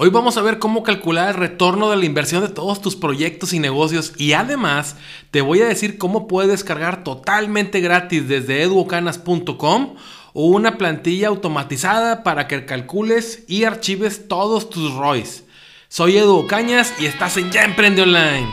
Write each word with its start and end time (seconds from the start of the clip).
Hoy 0.00 0.10
vamos 0.10 0.36
a 0.36 0.42
ver 0.42 0.60
cómo 0.60 0.84
calcular 0.84 1.30
el 1.30 1.34
retorno 1.34 1.90
de 1.90 1.96
la 1.96 2.04
inversión 2.04 2.40
de 2.42 2.48
todos 2.48 2.80
tus 2.80 2.94
proyectos 2.94 3.52
y 3.52 3.58
negocios 3.58 4.12
y 4.16 4.32
además 4.32 4.94
te 5.32 5.40
voy 5.40 5.60
a 5.60 5.66
decir 5.66 5.98
cómo 5.98 6.28
puedes 6.28 6.52
descargar 6.52 7.02
totalmente 7.02 7.80
gratis 7.80 8.28
desde 8.28 8.62
eduocanas.com 8.62 9.96
o 10.34 10.44
una 10.44 10.78
plantilla 10.78 11.26
automatizada 11.26 12.22
para 12.22 12.46
que 12.46 12.64
calcules 12.64 13.42
y 13.48 13.64
archives 13.64 14.28
todos 14.28 14.70
tus 14.70 14.94
ROIs. 14.94 15.42
Soy 15.88 16.16
Edu 16.16 16.46
Cañas 16.46 16.94
y 17.00 17.06
estás 17.06 17.36
en 17.36 17.50
Ya 17.50 17.64
Emprende 17.64 18.02
Online. 18.02 18.48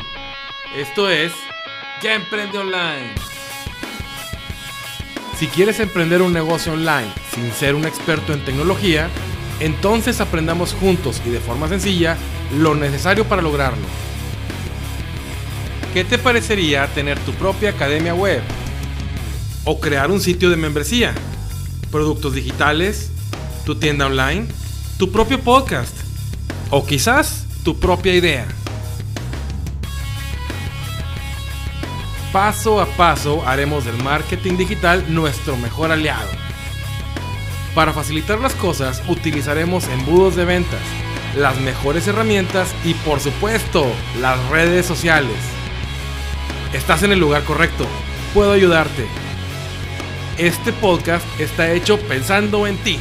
Esto 0.75 1.11
es 1.11 1.31
Ya 2.01 2.15
Emprende 2.15 2.57
Online. 2.57 3.13
Si 5.37 5.45
quieres 5.45 5.79
emprender 5.79 6.23
un 6.23 6.33
negocio 6.33 6.73
online 6.73 7.13
sin 7.35 7.51
ser 7.51 7.75
un 7.75 7.85
experto 7.85 8.33
en 8.33 8.43
tecnología, 8.43 9.11
entonces 9.59 10.19
aprendamos 10.21 10.73
juntos 10.73 11.21
y 11.25 11.29
de 11.29 11.39
forma 11.39 11.67
sencilla 11.67 12.17
lo 12.57 12.75
necesario 12.75 13.25
para 13.25 13.41
lograrlo. 13.41 13.85
¿Qué 15.93 16.03
te 16.03 16.17
parecería 16.17 16.87
tener 16.87 17.17
tu 17.19 17.31
propia 17.33 17.69
academia 17.69 18.13
web? 18.13 18.41
¿O 19.63 19.79
crear 19.79 20.11
un 20.11 20.19
sitio 20.19 20.49
de 20.49 20.57
membresía? 20.57 21.13
¿Productos 21.89 22.33
digitales? 22.33 23.11
¿Tu 23.65 23.75
tienda 23.75 24.07
online? 24.07 24.45
¿Tu 24.97 25.11
propio 25.11 25.39
podcast? 25.39 25.95
¿O 26.69 26.85
quizás 26.85 27.45
tu 27.63 27.79
propia 27.79 28.13
idea? 28.13 28.45
Paso 32.33 32.81
a 32.81 32.85
paso 32.85 33.47
haremos 33.47 33.85
del 33.85 33.95
marketing 34.03 34.57
digital 34.57 35.05
nuestro 35.13 35.55
mejor 35.55 35.93
aliado 35.93 36.44
para 37.75 37.91
facilitar 37.91 38.39
las 38.39 38.55
cosas 38.55 39.03
utilizaremos 39.09 39.87
embudos 39.89 40.37
de 40.37 40.45
ventas, 40.45 40.79
las 41.35 41.59
mejores 41.59 42.07
herramientas 42.07 42.73
y 42.85 42.93
por 42.93 43.19
supuesto 43.19 43.85
las 44.21 44.43
redes 44.49 44.85
sociales. 44.85 45.35
Estás 46.73 47.03
en 47.03 47.11
el 47.11 47.19
lugar 47.19 47.43
correcto, 47.43 47.85
puedo 48.33 48.53
ayudarte. 48.53 49.05
Este 50.37 50.71
podcast 50.71 51.25
está 51.39 51.71
hecho 51.71 51.99
pensando 51.99 52.65
en 52.65 52.77
ti. 52.77 52.97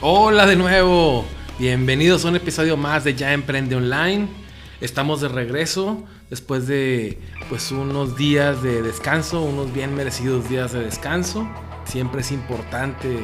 Hola 0.00 0.44
de 0.44 0.56
nuevo, 0.56 1.24
bienvenidos 1.58 2.24
a 2.24 2.28
un 2.28 2.36
episodio 2.36 2.76
más 2.76 3.04
de 3.04 3.14
Ya 3.14 3.32
Emprende 3.32 3.76
Online. 3.76 4.26
Estamos 4.80 5.20
de 5.20 5.28
regreso 5.28 6.04
después 6.30 6.66
de 6.66 7.18
pues 7.48 7.70
unos 7.70 8.16
días 8.16 8.62
de 8.62 8.82
descanso, 8.82 9.42
unos 9.42 9.72
bien 9.72 9.94
merecidos 9.94 10.48
días 10.48 10.72
de 10.72 10.80
descanso. 10.80 11.48
Siempre 11.84 12.22
es 12.22 12.32
importante 12.32 13.18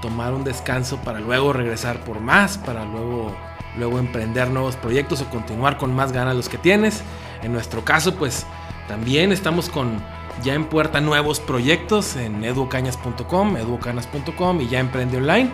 tomar 0.00 0.34
un 0.34 0.44
descanso 0.44 0.98
para 0.98 1.20
luego 1.20 1.52
regresar 1.52 2.04
por 2.04 2.20
más, 2.20 2.58
para 2.58 2.84
luego 2.84 3.34
luego 3.78 3.98
emprender 3.98 4.50
nuevos 4.50 4.76
proyectos 4.76 5.22
o 5.22 5.30
continuar 5.30 5.78
con 5.78 5.94
más 5.94 6.12
ganas 6.12 6.36
los 6.36 6.48
que 6.48 6.58
tienes. 6.58 7.02
En 7.42 7.52
nuestro 7.52 7.84
caso, 7.84 8.14
pues 8.14 8.46
también 8.88 9.32
estamos 9.32 9.68
con 9.68 10.02
ya 10.42 10.54
en 10.54 10.64
puerta 10.66 11.00
nuevos 11.00 11.40
proyectos 11.40 12.16
en 12.16 12.44
educañas.com, 12.44 13.56
educanas.com 13.56 14.60
y 14.60 14.68
ya 14.68 14.80
emprende 14.80 15.18
online. 15.18 15.50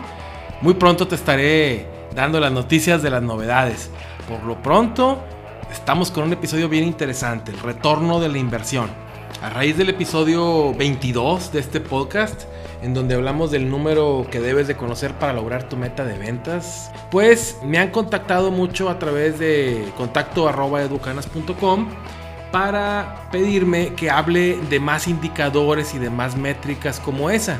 Muy 0.61 0.73
pronto 0.73 1.07
te 1.07 1.15
estaré 1.15 1.87
dando 2.13 2.39
las 2.39 2.51
noticias 2.51 3.01
de 3.01 3.09
las 3.09 3.21
novedades. 3.21 3.89
Por 4.27 4.43
lo 4.43 4.61
pronto, 4.61 5.23
estamos 5.71 6.11
con 6.11 6.23
un 6.25 6.33
episodio 6.33 6.69
bien 6.69 6.83
interesante, 6.83 7.51
el 7.51 7.59
retorno 7.59 8.19
de 8.19 8.29
la 8.29 8.37
inversión. 8.37 8.89
A 9.41 9.49
raíz 9.49 9.77
del 9.77 9.89
episodio 9.89 10.73
22 10.73 11.51
de 11.51 11.59
este 11.59 11.79
podcast, 11.79 12.43
en 12.81 12.93
donde 12.93 13.15
hablamos 13.15 13.51
del 13.51 13.69
número 13.69 14.25
que 14.29 14.39
debes 14.39 14.67
de 14.67 14.75
conocer 14.75 15.13
para 15.13 15.33
lograr 15.33 15.69
tu 15.69 15.77
meta 15.77 16.03
de 16.03 16.17
ventas, 16.17 16.91
pues 17.11 17.57
me 17.63 17.77
han 17.77 17.91
contactado 17.91 18.51
mucho 18.51 18.89
a 18.89 18.99
través 18.99 19.39
de 19.39 19.91
contacto 19.97 20.49
educanas.com 20.49 21.87
para 22.51 23.29
pedirme 23.31 23.93
que 23.93 24.09
hable 24.09 24.57
de 24.69 24.79
más 24.79 25.07
indicadores 25.07 25.93
y 25.93 25.99
de 25.99 26.09
más 26.09 26.35
métricas 26.35 26.99
como 26.99 27.29
esa. 27.29 27.59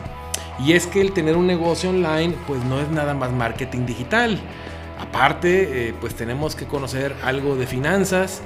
Y 0.65 0.73
es 0.73 0.87
que 0.87 0.99
el 0.99 1.13
tener 1.13 1.37
un 1.37 1.47
negocio 1.47 1.91
online 1.91 2.35
pues 2.45 2.63
no 2.65 2.79
es 2.79 2.89
nada 2.89 3.13
más 3.13 3.31
marketing 3.31 3.85
digital. 3.85 4.39
Aparte, 4.99 5.89
eh, 5.89 5.93
pues 5.99 6.15
tenemos 6.15 6.55
que 6.55 6.65
conocer 6.65 7.15
algo 7.23 7.55
de 7.55 7.65
finanzas 7.65 8.41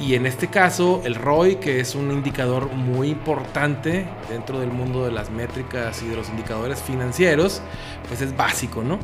y 0.00 0.14
en 0.14 0.26
este 0.26 0.48
caso 0.48 1.02
el 1.04 1.14
ROI, 1.14 1.56
que 1.56 1.80
es 1.80 1.94
un 1.94 2.12
indicador 2.12 2.72
muy 2.72 3.08
importante 3.08 4.06
dentro 4.28 4.60
del 4.60 4.70
mundo 4.70 5.04
de 5.04 5.12
las 5.12 5.30
métricas 5.30 6.02
y 6.02 6.08
de 6.08 6.16
los 6.16 6.28
indicadores 6.28 6.80
financieros, 6.80 7.60
pues 8.06 8.20
es 8.20 8.36
básico, 8.36 8.82
¿no? 8.82 8.98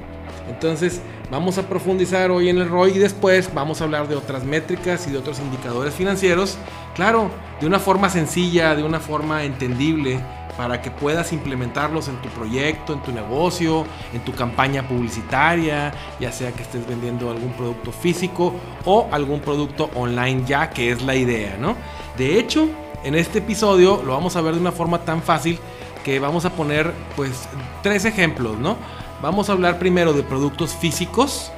Entonces 0.49 1.01
vamos 1.31 1.59
a 1.59 1.69
profundizar 1.69 2.31
hoy 2.31 2.49
en 2.49 2.59
el 2.59 2.69
ROI 2.69 2.93
y 2.93 2.99
después 2.99 3.53
vamos 3.53 3.81
a 3.81 3.85
hablar 3.85 4.09
de 4.09 4.15
otras 4.15 4.45
métricas 4.45 5.07
y 5.09 5.11
de 5.11 5.19
otros 5.19 5.41
indicadores 5.41 5.95
financieros, 5.95 6.59
claro, 6.95 7.31
de 7.61 7.67
una 7.67 7.79
forma 7.79 8.09
sencilla, 8.09 8.75
de 8.75 8.83
una 8.83 9.01
forma 9.01 9.45
entendible 9.45 10.21
para 10.57 10.81
que 10.81 10.91
puedas 10.91 11.33
implementarlos 11.33 12.09
en 12.09 12.17
tu 12.23 12.29
proyecto, 12.29 12.93
en 12.93 13.03
tu 13.03 13.13
negocio, 13.13 13.85
en 14.13 14.21
tu 14.25 14.33
campaña 14.33 14.87
publicitaria, 14.87 15.93
ya 16.21 16.31
sea 16.31 16.53
que 16.53 16.63
estés 16.63 16.87
vendiendo 16.87 17.31
algún 17.31 17.53
producto 17.53 17.93
físico 17.93 18.55
o 18.85 19.09
algún 19.11 19.41
producto 19.41 19.91
online 19.95 20.45
ya, 20.47 20.71
que 20.71 20.93
es 20.93 21.03
la 21.03 21.15
idea, 21.15 21.57
¿no? 21.59 21.77
De 22.17 22.39
hecho, 22.39 22.69
en 23.03 23.15
este 23.15 23.39
episodio 23.39 24.03
lo 24.05 24.13
vamos 24.13 24.37
a 24.37 24.41
ver 24.41 24.55
de 24.55 24.61
una 24.61 24.73
forma 24.73 25.01
tan 25.01 25.23
fácil 25.23 25.59
que 26.05 26.21
vamos 26.21 26.45
a 26.45 26.51
poner 26.51 26.93
pues 27.17 27.49
tres 27.83 28.05
ejemplos, 28.05 28.59
¿no? 28.59 28.77
Vamos 29.23 29.49
a 29.49 29.53
hablar 29.53 29.79
primero 29.79 30.13
de 30.13 30.23
productos 30.23 30.75
físicos 30.75 31.51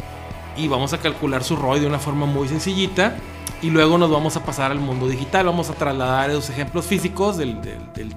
y 0.56 0.68
vamos 0.68 0.92
a 0.92 0.98
calcular 0.98 1.44
su 1.44 1.56
ROI 1.56 1.80
de 1.80 1.86
una 1.86 1.98
forma 1.98 2.24
muy 2.24 2.48
sencillita 2.48 3.16
y 3.62 3.70
luego 3.70 3.96
nos 3.96 4.10
vamos 4.10 4.36
a 4.36 4.44
pasar 4.44 4.70
al 4.70 4.78
mundo 4.78 5.08
digital. 5.08 5.46
Vamos 5.46 5.70
a 5.70 5.74
trasladar 5.74 6.30
esos 6.30 6.50
ejemplos 6.50 6.86
físicos 6.86 7.36
del, 7.36 7.58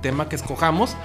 tema 0.02 0.28
que 0.28 0.36
escojamos. 0.36 0.96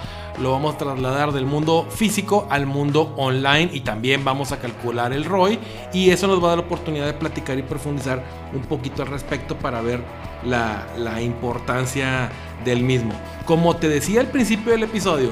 Lo 0.40 0.50
vamos 0.52 0.74
a 0.74 0.78
trasladar 0.78 1.32
del 1.32 1.46
mundo 1.46 1.86
físico 1.88 2.46
al 2.50 2.66
mundo 2.66 3.14
online 3.16 3.70
y 3.72 3.80
también 3.80 4.24
vamos 4.24 4.52
a 4.52 4.58
calcular 4.58 5.12
el 5.12 5.24
ROI. 5.24 5.58
Y 5.92 6.10
eso 6.10 6.26
nos 6.26 6.42
va 6.42 6.46
a 6.46 6.48
dar 6.50 6.58
la 6.58 6.64
oportunidad 6.64 7.06
de 7.06 7.14
platicar 7.14 7.58
y 7.58 7.62
profundizar 7.62 8.24
un 8.52 8.62
poquito 8.62 9.02
al 9.02 9.08
respecto 9.08 9.56
para 9.56 9.80
ver 9.80 10.02
la, 10.44 10.86
la 10.98 11.22
importancia 11.22 12.30
del 12.64 12.82
mismo. 12.82 13.12
Como 13.46 13.76
te 13.76 13.88
decía 13.88 14.20
al 14.20 14.28
principio 14.28 14.72
del 14.72 14.82
episodio, 14.82 15.30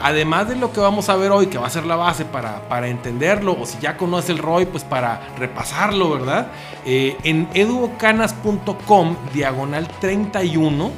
además 0.00 0.48
de 0.48 0.56
lo 0.56 0.72
que 0.72 0.80
vamos 0.80 1.08
a 1.08 1.16
ver 1.16 1.30
hoy, 1.30 1.46
que 1.46 1.58
va 1.58 1.66
a 1.66 1.70
ser 1.70 1.86
la 1.86 1.96
base 1.96 2.24
para, 2.24 2.68
para 2.68 2.88
entenderlo, 2.88 3.56
o 3.60 3.66
si 3.66 3.78
ya 3.78 3.96
conoces 3.96 4.30
el 4.30 4.38
ROI, 4.38 4.66
pues 4.66 4.84
para 4.84 5.28
repasarlo, 5.38 6.10
¿verdad? 6.10 6.48
Eh, 6.84 7.16
en 7.24 7.48
educanas.com, 7.54 9.16
diagonal 9.32 9.88
31, 10.00 10.90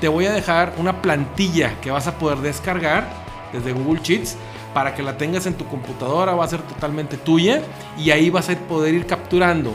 te 0.00 0.08
voy 0.08 0.26
a 0.26 0.32
dejar 0.32 0.74
una 0.76 1.00
plantilla 1.00 1.80
que 1.80 1.90
vas 1.90 2.06
a 2.06 2.18
poder 2.18 2.38
descargar 2.38 3.08
desde 3.52 3.72
Google 3.72 4.00
Sheets 4.02 4.36
para 4.74 4.94
que 4.94 5.02
la 5.02 5.16
tengas 5.16 5.46
en 5.46 5.54
tu 5.54 5.64
computadora, 5.66 6.34
va 6.34 6.44
a 6.44 6.48
ser 6.48 6.60
totalmente 6.62 7.16
tuya 7.16 7.62
y 7.96 8.10
ahí 8.10 8.28
vas 8.28 8.50
a 8.50 8.56
poder 8.56 8.92
ir 8.94 9.06
capturando 9.06 9.72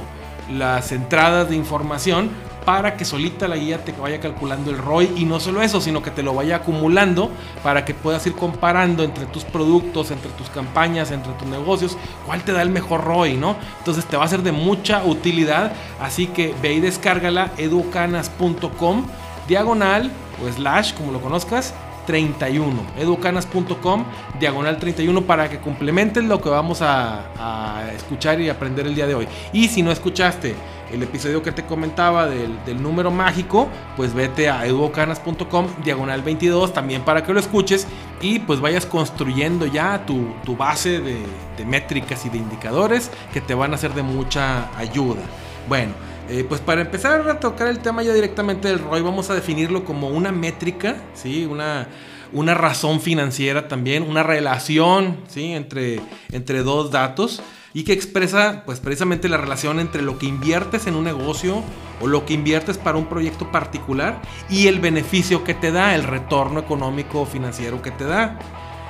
las 0.51 0.91
entradas 0.91 1.49
de 1.49 1.55
información 1.55 2.29
para 2.69 2.95
que 2.95 3.03
solita 3.03 3.47
la 3.47 3.55
guía 3.55 3.83
te 3.83 3.93
vaya 3.93 4.19
calculando 4.19 4.69
el 4.69 4.77
ROI 4.77 5.13
y 5.15 5.25
no 5.25 5.39
solo 5.39 5.63
eso, 5.63 5.81
sino 5.81 6.03
que 6.03 6.11
te 6.11 6.21
lo 6.21 6.35
vaya 6.35 6.57
acumulando 6.57 7.31
para 7.63 7.83
que 7.83 7.95
puedas 7.95 8.27
ir 8.27 8.33
comparando 8.33 9.03
entre 9.03 9.25
tus 9.25 9.43
productos, 9.43 10.11
entre 10.11 10.29
tus 10.33 10.51
campañas, 10.51 11.09
entre 11.09 11.33
tus 11.33 11.47
negocios, 11.47 11.97
cuál 12.27 12.43
te 12.43 12.51
da 12.51 12.61
el 12.61 12.69
mejor 12.69 13.05
ROI, 13.05 13.37
¿no? 13.37 13.55
Entonces 13.79 14.05
te 14.05 14.17
va 14.17 14.25
a 14.25 14.27
ser 14.27 14.43
de 14.43 14.51
mucha 14.51 15.03
utilidad, 15.03 15.71
así 15.99 16.27
que 16.27 16.53
ve 16.61 16.73
y 16.73 16.79
descárgala 16.79 17.49
educanas.com 17.57 19.07
diagonal 19.47 20.11
o 20.39 20.47
slash, 20.51 20.93
como 20.93 21.11
lo 21.11 21.21
conozcas, 21.21 21.73
31. 22.05 22.83
Educanas.com, 22.99 24.05
diagonal 24.39 24.77
31, 24.77 25.23
para 25.23 25.49
que 25.49 25.57
complementes 25.57 26.23
lo 26.23 26.39
que 26.39 26.49
vamos 26.49 26.83
a, 26.83 27.29
a, 27.35 27.91
escuchar 27.93 28.39
y 28.41 28.49
aprender 28.49 28.85
el 28.85 28.93
día 28.93 29.07
de 29.07 29.15
hoy. 29.15 29.27
Y 29.53 29.69
si 29.69 29.81
no 29.81 29.91
escuchaste 29.91 30.55
el 30.91 31.03
episodio 31.03 31.43
que 31.43 31.51
te 31.51 31.65
comentaba 31.65 32.27
del, 32.27 32.81
número 32.81 33.11
mágico, 33.11 33.67
pues 33.95 34.13
vete 34.13 34.49
a 34.49 34.65
educanas.com, 34.65 35.67
diagonal 35.83 36.21
22, 36.21 36.73
también 36.73 37.03
para 37.03 37.23
que 37.23 37.33
lo 37.33 37.39
escuches 37.39 37.87
y 38.21 38.39
pues 38.39 38.59
vayas 38.59 38.85
construyendo 38.85 39.65
ya 39.65 40.05
tu, 40.05 40.33
base 40.55 40.99
de, 40.99 41.65
métricas 41.65 42.25
y 42.25 42.29
de 42.29 42.37
indicadores 42.37 43.11
que 43.33 43.41
te 43.41 43.53
van 43.53 43.73
a 43.73 43.77
ser 43.77 43.93
de 43.93 44.01
mucha 44.01 44.75
ayuda. 44.77 45.21
Bueno, 45.67 45.93
eh, 46.29 46.45
pues 46.47 46.61
para 46.61 46.81
empezar 46.81 47.27
a 47.29 47.39
tocar 47.39 47.67
el 47.67 47.79
tema 47.79 48.01
ya 48.01 48.13
directamente 48.13 48.67
del 48.67 48.79
ROI, 48.79 49.01
vamos 49.01 49.29
a 49.29 49.35
definirlo 49.35 49.83
como 49.83 50.09
una 50.09 50.31
métrica, 50.31 50.95
¿sí? 51.13 51.45
Una, 51.45 51.87
una 52.31 52.53
razón 52.53 53.01
financiera 53.01 53.67
también, 53.67 54.03
una 54.03 54.23
relación 54.23 55.17
¿sí? 55.27 55.53
entre, 55.53 55.99
entre 56.31 56.63
dos 56.63 56.91
datos 56.91 57.41
y 57.73 57.83
que 57.83 57.93
expresa 57.93 58.63
pues 58.65 58.79
precisamente 58.79 59.29
la 59.29 59.37
relación 59.37 59.79
entre 59.79 60.01
lo 60.01 60.17
que 60.17 60.25
inviertes 60.25 60.87
en 60.87 60.95
un 60.95 61.03
negocio 61.03 61.63
o 62.01 62.07
lo 62.07 62.25
que 62.25 62.33
inviertes 62.33 62.77
para 62.77 62.97
un 62.97 63.05
proyecto 63.05 63.51
particular 63.51 64.21
y 64.49 64.67
el 64.67 64.79
beneficio 64.79 65.43
que 65.43 65.53
te 65.53 65.71
da, 65.71 65.95
el 65.95 66.03
retorno 66.03 66.59
económico 66.59 67.21
o 67.21 67.25
financiero 67.25 67.81
que 67.81 67.91
te 67.91 68.05
da. 68.05 68.39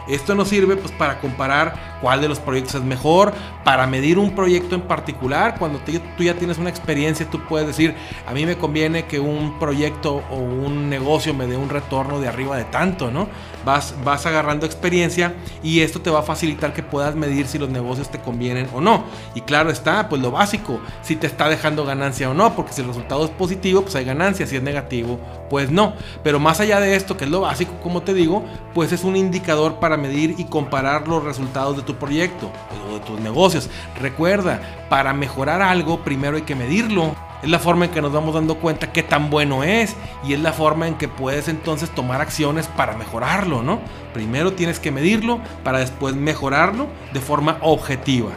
Esto 0.09 0.35
nos 0.35 0.49
sirve 0.49 0.75
pues 0.75 0.91
para 0.91 1.19
comparar 1.19 1.99
cuál 2.01 2.21
de 2.21 2.27
los 2.27 2.39
proyectos 2.39 2.75
es 2.75 2.83
mejor. 2.83 3.33
Para 3.63 3.85
medir 3.87 4.17
un 4.17 4.31
proyecto 4.35 4.75
en 4.75 4.81
particular, 4.81 5.55
cuando 5.59 5.79
tú 5.79 6.23
ya 6.23 6.33
tienes 6.33 6.57
una 6.57 6.69
experiencia, 6.69 7.29
tú 7.29 7.39
puedes 7.47 7.67
decir, 7.67 7.93
a 8.27 8.33
mí 8.33 8.45
me 8.45 8.57
conviene 8.57 9.05
que 9.05 9.19
un 9.19 9.59
proyecto 9.59 10.23
o 10.31 10.35
un 10.35 10.89
negocio 10.89 11.33
me 11.33 11.45
dé 11.45 11.55
un 11.55 11.69
retorno 11.69 12.19
de 12.19 12.27
arriba 12.27 12.57
de 12.57 12.63
tanto, 12.65 13.11
¿no? 13.11 13.27
Vas, 13.65 13.93
vas 14.03 14.25
agarrando 14.25 14.65
experiencia 14.65 15.35
y 15.61 15.81
esto 15.81 16.01
te 16.01 16.09
va 16.09 16.19
a 16.19 16.23
facilitar 16.23 16.73
que 16.73 16.81
puedas 16.81 17.15
medir 17.15 17.47
si 17.47 17.59
los 17.59 17.69
negocios 17.69 18.09
te 18.09 18.19
convienen 18.19 18.67
o 18.73 18.81
no. 18.81 19.03
Y 19.35 19.41
claro 19.41 19.69
está, 19.69 20.09
pues 20.09 20.21
lo 20.21 20.31
básico, 20.31 20.79
si 21.03 21.15
te 21.15 21.27
está 21.27 21.49
dejando 21.49 21.85
ganancia 21.85 22.29
o 22.29 22.33
no, 22.33 22.55
porque 22.55 22.73
si 22.73 22.81
el 22.81 22.87
resultado 22.87 23.25
es 23.25 23.31
positivo, 23.31 23.81
pues 23.81 23.95
hay 23.95 24.05
ganancia, 24.05 24.47
si 24.47 24.55
es 24.55 24.63
negativo, 24.63 25.19
pues 25.49 25.69
no. 25.69 25.93
Pero 26.23 26.39
más 26.39 26.59
allá 26.59 26.79
de 26.79 26.95
esto, 26.95 27.17
que 27.17 27.25
es 27.25 27.29
lo 27.29 27.41
básico, 27.41 27.73
como 27.83 28.01
te 28.01 28.13
digo, 28.13 28.43
pues 28.73 28.91
es 28.91 29.03
un 29.03 29.15
indicador 29.15 29.75
para 29.75 29.97
medir 29.99 30.35
y 30.37 30.45
comparar 30.45 31.07
los 31.07 31.23
resultados 31.23 31.77
de 31.77 31.83
tu 31.83 31.95
proyecto 31.95 32.51
o 32.89 32.93
de 32.95 32.99
tus 33.01 33.19
negocios. 33.19 33.69
Recuerda, 33.99 34.59
para 34.89 35.13
mejorar 35.13 35.61
algo, 35.61 36.03
primero 36.03 36.37
hay 36.37 36.43
que 36.43 36.55
medirlo. 36.55 37.15
Es 37.43 37.49
la 37.49 37.59
forma 37.59 37.85
en 37.85 37.91
que 37.91 38.01
nos 38.01 38.11
vamos 38.11 38.33
dando 38.33 38.55
cuenta 38.55 38.91
qué 38.91 39.03
tan 39.03 39.29
bueno 39.29 39.63
es 39.63 39.95
y 40.25 40.33
es 40.33 40.39
la 40.39 40.51
forma 40.51 40.87
en 40.87 40.95
que 40.95 41.07
puedes 41.07 41.47
entonces 41.47 41.89
tomar 41.89 42.19
acciones 42.19 42.67
para 42.67 42.97
mejorarlo, 42.97 43.61
¿no? 43.61 43.79
Primero 44.13 44.53
tienes 44.53 44.79
que 44.79 44.91
medirlo 44.91 45.39
para 45.63 45.79
después 45.79 46.15
mejorarlo 46.15 46.87
de 47.13 47.21
forma 47.21 47.57
objetiva. 47.61 48.31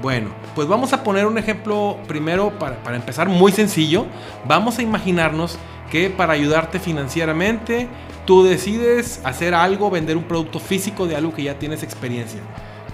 Bueno, 0.00 0.30
pues 0.54 0.68
vamos 0.68 0.92
a 0.92 1.02
poner 1.02 1.26
un 1.26 1.38
ejemplo 1.38 1.96
primero 2.06 2.56
para, 2.58 2.76
para 2.76 2.96
empezar 2.96 3.28
muy 3.28 3.50
sencillo. 3.50 4.06
Vamos 4.46 4.78
a 4.78 4.82
imaginarnos 4.82 5.58
que 5.90 6.10
para 6.10 6.32
ayudarte 6.32 6.78
financieramente 6.78 7.88
tú 8.24 8.44
decides 8.44 9.20
hacer 9.24 9.54
algo, 9.54 9.90
vender 9.90 10.16
un 10.16 10.24
producto 10.24 10.58
físico 10.58 11.06
de 11.06 11.16
algo 11.16 11.34
que 11.34 11.42
ya 11.42 11.58
tienes 11.58 11.82
experiencia. 11.82 12.40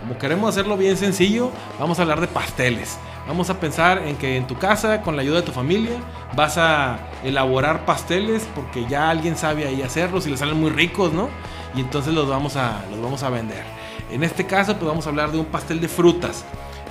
Como 0.00 0.18
queremos 0.18 0.48
hacerlo 0.50 0.76
bien 0.76 0.96
sencillo, 0.96 1.50
vamos 1.78 1.98
a 1.98 2.02
hablar 2.02 2.20
de 2.20 2.26
pasteles. 2.26 2.98
Vamos 3.26 3.50
a 3.50 3.60
pensar 3.60 3.98
en 4.06 4.16
que 4.16 4.36
en 4.36 4.46
tu 4.46 4.58
casa, 4.58 5.02
con 5.02 5.14
la 5.14 5.22
ayuda 5.22 5.36
de 5.36 5.42
tu 5.42 5.52
familia, 5.52 5.98
vas 6.34 6.56
a 6.58 6.98
elaborar 7.22 7.84
pasteles 7.84 8.48
porque 8.54 8.86
ya 8.88 9.10
alguien 9.10 9.36
sabe 9.36 9.66
ahí 9.66 9.82
hacerlos 9.82 10.26
y 10.26 10.30
les 10.30 10.40
salen 10.40 10.58
muy 10.58 10.70
ricos, 10.70 11.12
¿no? 11.12 11.28
Y 11.74 11.80
entonces 11.80 12.14
los 12.14 12.28
vamos 12.28 12.56
a, 12.56 12.82
los 12.90 13.00
vamos 13.00 13.22
a 13.22 13.30
vender. 13.30 13.62
En 14.10 14.24
este 14.24 14.46
caso, 14.46 14.74
pues 14.74 14.88
vamos 14.88 15.06
a 15.06 15.10
hablar 15.10 15.30
de 15.30 15.38
un 15.38 15.44
pastel 15.44 15.80
de 15.80 15.88
frutas. 15.88 16.44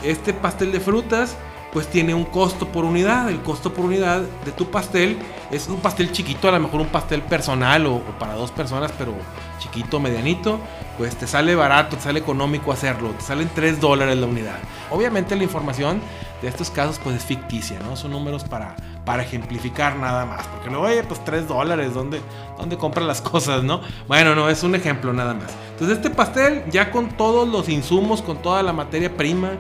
Este 0.04 0.34
pastel 0.34 0.72
de 0.72 0.80
frutas 0.80 1.36
pues 1.72 1.88
tiene 1.88 2.14
un 2.14 2.26
costo 2.26 2.68
por 2.68 2.86
unidad. 2.86 3.30
El 3.30 3.42
costo 3.42 3.74
por 3.74 3.86
unidad 3.86 4.22
de 4.46 4.52
tu 4.52 4.70
pastel 4.70 5.18
es 5.52 5.68
un 5.68 5.80
pastel 5.80 6.12
chiquito, 6.12 6.48
a 6.48 6.52
lo 6.52 6.60
mejor 6.60 6.82
un 6.82 6.88
pastel 6.88 7.22
personal 7.22 7.86
o, 7.86 8.00
para 8.20 8.34
dos 8.34 8.52
personas, 8.52 8.92
pero 8.98 9.14
chiquito, 9.60 10.00
medianito, 10.00 10.60
pues 11.00 11.16
te 11.16 11.28
sale 11.28 11.56
barato, 11.56 11.96
te 11.96 12.04
sale 12.04 12.20
económico 12.20 12.74
hacerlo, 12.74 13.12
te 13.12 13.24
salen 13.24 13.50
3 13.56 13.80
dólares 13.80 14.18
la 14.18 14.28
unidad. 14.28 14.60
Obviamente 14.92 15.34
la 15.38 15.44
información 15.44 16.02
de 16.42 16.50
estos 16.50 16.70
casos 16.70 17.00
pues 17.02 17.16
es 17.16 17.24
ficticia, 17.24 17.80
¿no? 17.80 17.96
Son 17.96 18.12
números 18.12 18.44
para, 18.44 18.76
para 19.06 19.24
ejemplificar 19.24 19.96
nada 19.96 20.26
más, 20.26 20.46
porque 20.48 20.70
luego, 20.70 20.88
oye, 20.88 21.02
pues 21.04 21.24
3 21.24 21.48
dólares, 21.48 21.94
¿dónde, 21.94 22.20
¿dónde 22.58 22.78
compran 22.78 23.08
las 23.08 23.22
cosas, 23.32 23.64
no? 23.64 23.80
Bueno, 24.10 24.36
no, 24.36 24.50
es 24.50 24.62
un 24.62 24.76
ejemplo 24.76 25.14
nada 25.14 25.34
más. 25.34 25.54
Entonces 25.72 26.00
este 26.00 26.10
pastel 26.10 26.66
ya 26.70 26.92
con 26.92 27.08
todos 27.08 27.48
los 27.48 27.70
insumos, 27.70 28.22
con 28.22 28.42
toda 28.42 28.62
la 28.62 28.74
materia 28.74 29.16
prima, 29.16 29.52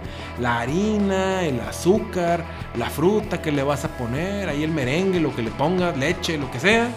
la 0.41 0.59
harina, 0.59 1.43
el 1.45 1.61
azúcar, 1.61 2.43
la 2.75 2.89
fruta 2.89 3.41
que 3.41 3.53
le 3.53 3.63
vas 3.63 3.85
a 3.85 3.87
poner, 3.87 4.49
ahí 4.49 4.65
el 4.65 4.71
merengue, 4.71 5.21
lo 5.21 5.33
que 5.33 5.41
le 5.41 5.51
pongas, 5.51 5.97
leche, 5.97 6.37
lo 6.37 6.51
que 6.51 6.59
sea, 6.59 6.89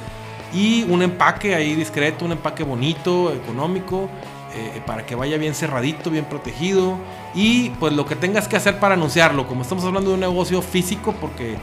y 0.53 0.83
un 0.85 1.03
empaque 1.03 1.55
ahí 1.55 1.75
discreto, 1.75 2.25
un 2.25 2.33
empaque 2.33 2.63
bonito, 2.63 3.33
económico, 3.33 4.09
eh, 4.55 4.83
para 4.85 5.07
que 5.07 5.15
vaya 5.15 5.37
bien 5.39 5.55
cerradito, 5.55 6.11
bien 6.11 6.25
protegido. 6.25 6.97
Y 7.35 7.71
pues 7.71 7.93
lo 7.93 8.07
que 8.07 8.17
tengas 8.17 8.49
que 8.49 8.57
hacer 8.57 8.79
para 8.79 8.95
anunciarlo, 8.95 9.47
como 9.47 9.63
estamos 9.63 9.85
hablando 9.85 10.11
de 10.11 10.15
un 10.15 10.21
negocio 10.21 10.63
físico, 10.63 11.15
porque 11.21 11.57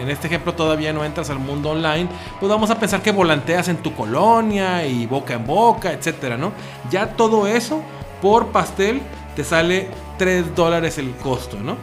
en, 0.00 0.10
este 0.10 0.26
ejemplo 0.26 0.54
todavía 0.54 0.92
no 0.92 1.04
entras 1.04 1.30
al 1.30 1.38
mundo 1.38 1.70
online, 1.70 2.08
pues 2.40 2.50
vamos 2.50 2.70
a 2.70 2.78
pensar 2.78 3.02
que 3.02 3.12
volanteas 3.12 3.68
en 3.68 3.78
tu 3.78 3.94
colonia 3.94 4.86
y 4.86 5.06
boca 5.06 5.34
en 5.34 5.46
boca, 5.46 5.92
etcétera, 5.92 6.36
¿no? 6.36 6.52
Ya 6.90 7.08
todo 7.14 7.46
eso 7.46 7.82
por 8.20 8.48
pastel 8.48 9.02
te 9.36 9.44
sale 9.44 9.88
3 10.18 10.54
dólares 10.54 10.98
el 10.98 11.12
costo, 11.16 11.58
¿no? 11.58 11.76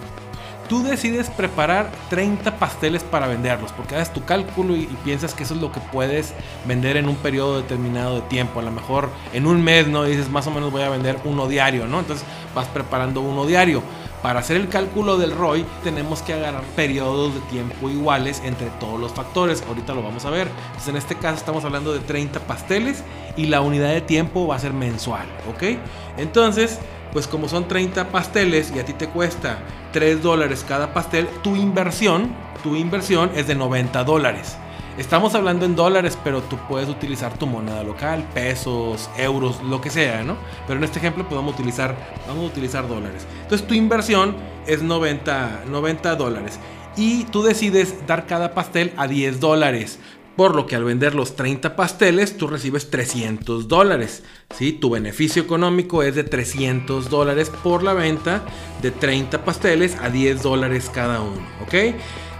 Tú 0.71 0.81
decides 0.81 1.29
preparar 1.29 1.91
30 2.09 2.57
pasteles 2.57 3.03
para 3.03 3.27
venderlos, 3.27 3.73
porque 3.73 3.97
haces 3.97 4.13
tu 4.13 4.23
cálculo 4.23 4.73
y, 4.73 4.85
piensas 5.03 5.33
que 5.33 5.44
eso 5.44 5.53
es 5.53 5.59
lo 5.59 5.69
que 5.69 5.81
puedes 5.91 6.33
vender 6.65 6.95
en 6.95 7.09
un 7.09 7.18
periodo 7.18 7.57
determinado 7.57 8.15
de 8.15 8.21
tiempo. 8.21 8.62
A 8.62 8.63
lo 8.63 8.71
mejor 8.71 9.09
en 9.33 9.47
un 9.47 9.62
mes, 9.62 9.89
¿no? 9.89 10.06
Dices, 10.06 10.29
más 10.29 10.47
o 10.47 10.51
menos 10.51 10.71
voy 10.71 10.83
a 10.83 10.89
vender 10.89 11.18
uno 11.25 11.50
diario, 11.50 11.88
¿no? 11.88 12.00
Entonces 12.00 12.25
vas 12.56 12.69
preparando 12.69 13.19
uno 13.19 13.45
diario. 13.45 13.83
Para 14.23 14.39
hacer 14.39 14.56
el 14.56 14.69
cálculo 14.69 15.18
del 15.18 15.35
ROI 15.35 15.65
tenemos 15.83 16.21
que 16.21 16.35
agarrar 16.35 16.63
periodos 16.77 17.33
de 17.33 17.41
tiempo 17.41 17.89
iguales 17.89 18.41
entre 18.45 18.69
todos 18.79 18.97
los 18.97 19.12
factores. 19.12 19.65
Ahorita 19.68 19.94
lo 19.94 20.01
vamos 20.01 20.23
a 20.23 20.29
ver. 20.29 20.47
Entonces 20.68 20.88
en 20.88 20.95
este 20.95 21.15
caso 21.15 21.35
estamos 21.35 21.65
hablando 21.65 21.91
de 21.91 22.00
30 22.00 22.39
pasteles 22.41 23.03
y 23.35 23.47
la 23.47 23.59
unidad 23.59 23.89
de 23.89 24.00
tiempo 24.00 24.47
va 24.47 24.56
a 24.56 24.59
ser 24.59 24.71
mensual, 24.71 25.25
¿ok? 25.50 25.79
Entonces 26.18 26.79
pues 27.13 27.27
como 27.27 27.47
son 27.47 27.67
30 27.67 28.09
pasteles 28.09 28.71
y 28.75 28.79
a 28.79 28.85
ti 28.85 28.93
te 28.93 29.07
cuesta 29.07 29.59
3 29.93 30.21
dólares 30.21 30.65
cada 30.67 30.93
pastel, 30.93 31.27
tu 31.43 31.55
inversión, 31.55 32.31
tu 32.63 32.75
inversión 32.75 33.31
es 33.35 33.47
de 33.47 33.55
90 33.55 34.03
dólares. 34.03 34.57
Estamos 34.97 35.35
hablando 35.35 35.65
en 35.65 35.75
dólares, 35.75 36.17
pero 36.21 36.41
tú 36.41 36.57
puedes 36.67 36.89
utilizar 36.89 37.33
tu 37.37 37.47
moneda 37.47 37.81
local, 37.81 38.27
pesos, 38.33 39.09
euros, 39.17 39.61
lo 39.63 39.79
que 39.79 39.89
sea, 39.89 40.21
¿no? 40.23 40.35
Pero 40.67 40.77
en 40.79 40.83
este 40.83 40.99
ejemplo 40.99 41.27
podemos 41.27 41.53
utilizar, 41.53 41.95
vamos 42.27 42.43
a 42.43 42.47
utilizar 42.47 42.87
dólares. 42.87 43.25
Entonces 43.43 43.65
tu 43.65 43.73
inversión 43.73 44.35
es 44.67 44.81
90, 44.83 45.63
90 45.69 46.15
dólares. 46.17 46.59
Y 46.97 47.23
tú 47.25 47.41
decides 47.41 48.05
dar 48.05 48.25
cada 48.25 48.53
pastel 48.53 48.93
a 48.97 49.07
10 49.07 49.39
dólares. 49.39 49.97
Por 50.36 50.56
lo 50.56 50.66
que 50.66 50.75
al 50.75 50.83
vender 50.83 51.13
los 51.13 51.36
30 51.36 51.75
pasteles, 51.75 52.38
tú 52.38 52.48
recibes 52.48 52.89
300 52.89 53.68
dólares. 53.68 54.24
¿sí? 54.57 54.74
Tu 54.74 54.89
beneficio 54.89 55.42
económico 55.42 56.04
es 56.04 56.16
de 56.16 56.24
300 56.24 57.10
dólares 57.10 57.51
por 57.63 57.83
la 57.83 57.94
venta 57.94 58.44
de 58.81 58.92
30 58.92 59.44
pasteles 59.44 59.98
a 60.01 60.10
10 60.10 60.42
dólares 60.42 60.89
cada 60.94 61.22
uno. 61.22 61.45
¿Ok? 61.62 61.75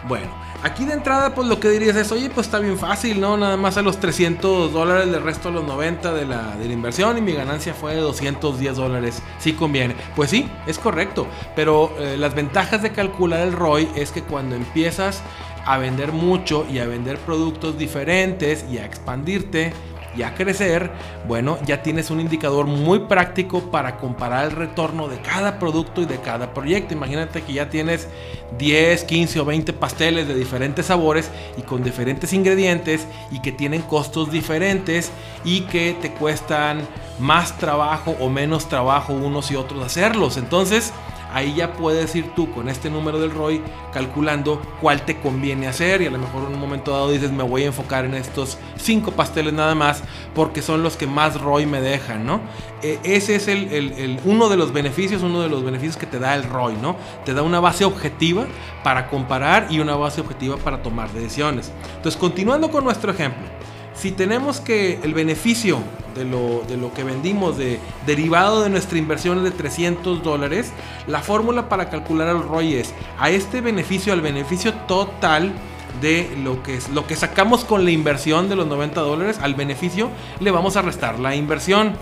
Bueno, 0.08 0.34
aquí 0.64 0.86
de 0.86 0.94
entrada, 0.94 1.34
pues 1.36 1.48
lo 1.48 1.60
que 1.60 1.70
dirías 1.70 1.96
es, 1.96 2.12
oye, 2.12 2.30
pues 2.30 2.48
está 2.48 2.60
bien 2.60 2.78
fácil, 2.78 3.20
¿no? 3.20 3.38
Nada 3.38 3.58
más 3.58 3.78
a 3.78 3.82
los 3.82 4.00
300 4.00 4.72
dólares, 4.72 5.12
del 5.12 5.22
resto 5.22 5.50
a 5.50 5.52
los 5.52 5.66
90 5.66 6.14
de 6.14 6.26
la, 6.26 6.56
de 6.56 6.66
la 6.66 6.74
inversión 6.74 7.18
y 7.18 7.22
mi 7.22 7.34
ganancia 7.34 7.74
fue 7.74 7.96
de 7.96 8.02
210 8.02 8.76
dólares. 8.76 9.22
Sí 9.40 9.54
conviene. 9.54 9.96
Pues 10.16 10.30
sí, 10.30 10.50
es 10.68 10.80
correcto. 10.80 11.28
Pero 11.56 11.94
eh, 12.00 12.16
las 12.18 12.36
ventajas 12.36 12.82
de 12.82 12.92
calcular 12.92 13.42
el 13.42 13.54
ROI 13.54 13.90
es 13.96 14.12
que 14.12 14.24
cuando 14.24 14.56
empiezas 14.56 15.22
a 15.66 15.78
vender 15.78 16.12
mucho 16.12 16.66
y 16.72 16.80
a 16.80 16.86
vender 16.86 17.18
productos 17.18 17.78
diferentes 17.78 18.66
y 18.72 18.78
a 18.78 18.86
expandirte 18.86 19.74
y 20.16 20.24
a 20.24 20.34
crecer, 20.36 20.92
bueno, 21.28 21.58
ya 21.66 21.84
tienes 21.84 22.10
un 22.10 22.20
indicador 22.20 22.66
muy 22.66 23.00
práctico 23.00 23.72
para 23.72 23.98
comparar 23.98 24.46
el 24.46 24.52
retorno 24.52 25.08
de 25.08 25.22
cada 25.22 25.58
producto 25.58 26.02
y 26.02 26.06
de 26.06 26.20
cada 26.20 26.54
proyecto. 26.54 26.94
Imagínate 26.94 27.42
que 27.42 27.54
ya 27.54 27.70
tienes 27.70 28.08
10, 28.58 29.04
15 29.06 29.40
o 29.40 29.46
20 29.46 29.74
pasteles 29.74 30.28
de 30.28 30.36
diferentes 30.36 30.88
sabores 30.88 31.32
y 31.58 31.62
con 31.62 31.84
diferentes 31.84 32.34
ingredientes 32.34 33.08
y 33.32 33.42
que 33.42 33.52
tienen 33.52 33.82
costos 33.84 34.32
diferentes 34.32 35.12
y 35.46 35.62
que 35.62 35.96
te 36.02 36.12
cuestan 36.12 36.82
más 37.20 37.58
trabajo 37.58 38.16
o 38.20 38.30
menos 38.30 38.68
trabajo 38.68 39.14
unos 39.14 39.52
y 39.52 39.56
otros 39.56 39.86
hacerlos. 39.86 40.38
Entonces, 40.38 40.92
ahí 41.34 41.56
ya 41.56 41.74
puedes 41.74 42.16
ir 42.16 42.34
tú 42.36 42.52
con 42.52 42.70
este 42.70 42.90
número 42.90 43.20
del 43.20 43.32
ROI 43.32 43.62
calculando 43.94 44.62
cuál 44.80 45.04
te 45.04 45.20
conviene 45.20 45.68
hacer 45.68 46.02
y 46.02 46.08
a 46.08 46.12
lo 46.12 46.18
mejor 46.18 46.44
en 46.44 46.54
un 46.54 46.60
momento 46.60 46.92
dado 46.92 47.12
dices 47.12 47.32
me 47.32 47.44
voy 47.44 47.64
a 47.64 47.68
enfocar 47.68 48.06
en 48.06 48.14
estos 48.14 48.58
cinco 48.78 49.12
pasteles 49.12 49.54
nada 49.54 49.76
más 49.76 50.04
porque 50.34 50.62
son 50.62 50.84
los 50.84 50.98
que 50.98 51.08
más 51.08 51.40
ROI 51.40 51.66
me 51.66 51.82
dejan, 51.82 52.26
¿no? 52.26 52.42
E, 52.82 53.00
ese 53.04 53.36
es 53.36 53.48
el, 53.48 54.20
uno 54.26 54.50
de 54.50 54.58
los 54.58 54.74
beneficios, 54.74 55.24
uno 55.24 55.42
de 55.42 55.50
los 55.50 55.64
beneficios 55.64 55.98
que 55.98 56.06
te 56.06 56.20
da 56.20 56.36
el 56.36 56.44
ROI, 56.44 56.76
¿no? 56.82 56.96
Te 57.26 57.34
da 57.34 57.42
una 57.42 57.60
base 57.60 57.86
objetiva 57.86 58.46
para 58.84 59.08
comparar 59.10 59.68
y 59.70 59.80
una 59.80 59.96
base 59.96 60.22
objetiva 60.22 60.58
para 60.58 60.82
tomar 60.82 61.12
decisiones. 61.12 61.72
Entonces, 61.96 62.20
continuando 62.20 62.70
con 62.72 62.84
nuestro 62.84 63.12
ejemplo, 63.12 63.44
si 64.02 64.12
tenemos 64.12 64.60
que 64.60 65.00
el 65.04 65.14
beneficio 65.14 65.78
de 66.16 66.26
lo, 66.26 66.64
de 66.68 66.76
lo 66.76 66.92
que 66.92 67.04
vendimos 67.04 67.56
de, 67.56 67.80
derivado 68.08 68.64
de 68.64 68.70
nuestra 68.72 68.98
inversión 68.98 69.44
de 69.44 69.52
300 69.52 70.24
dólares, 70.24 70.72
la 71.06 71.20
fórmula 71.20 71.70
para 71.70 71.92
calcular 71.92 72.28
el 72.30 72.42
ROI 72.42 72.78
es 72.78 72.96
a 73.20 73.30
este 73.30 73.62
beneficio, 73.62 74.12
al 74.12 74.22
beneficio 74.22 74.74
total 74.74 75.54
de 76.02 76.36
lo 76.44 76.64
que, 76.64 76.78
es, 76.78 76.90
lo 76.90 77.06
que 77.06 77.16
sacamos 77.16 77.64
con 77.64 77.86
la 77.86 77.92
inversión 77.92 78.50
de 78.50 78.56
los 78.56 78.66
90 78.66 79.02
dólares, 79.02 79.38
al 79.40 79.54
beneficio 79.54 80.10
le 80.40 80.50
vamos 80.50 80.78
a 80.78 80.82
restar 80.82 81.20
la 81.20 81.36
inversión 81.36 81.94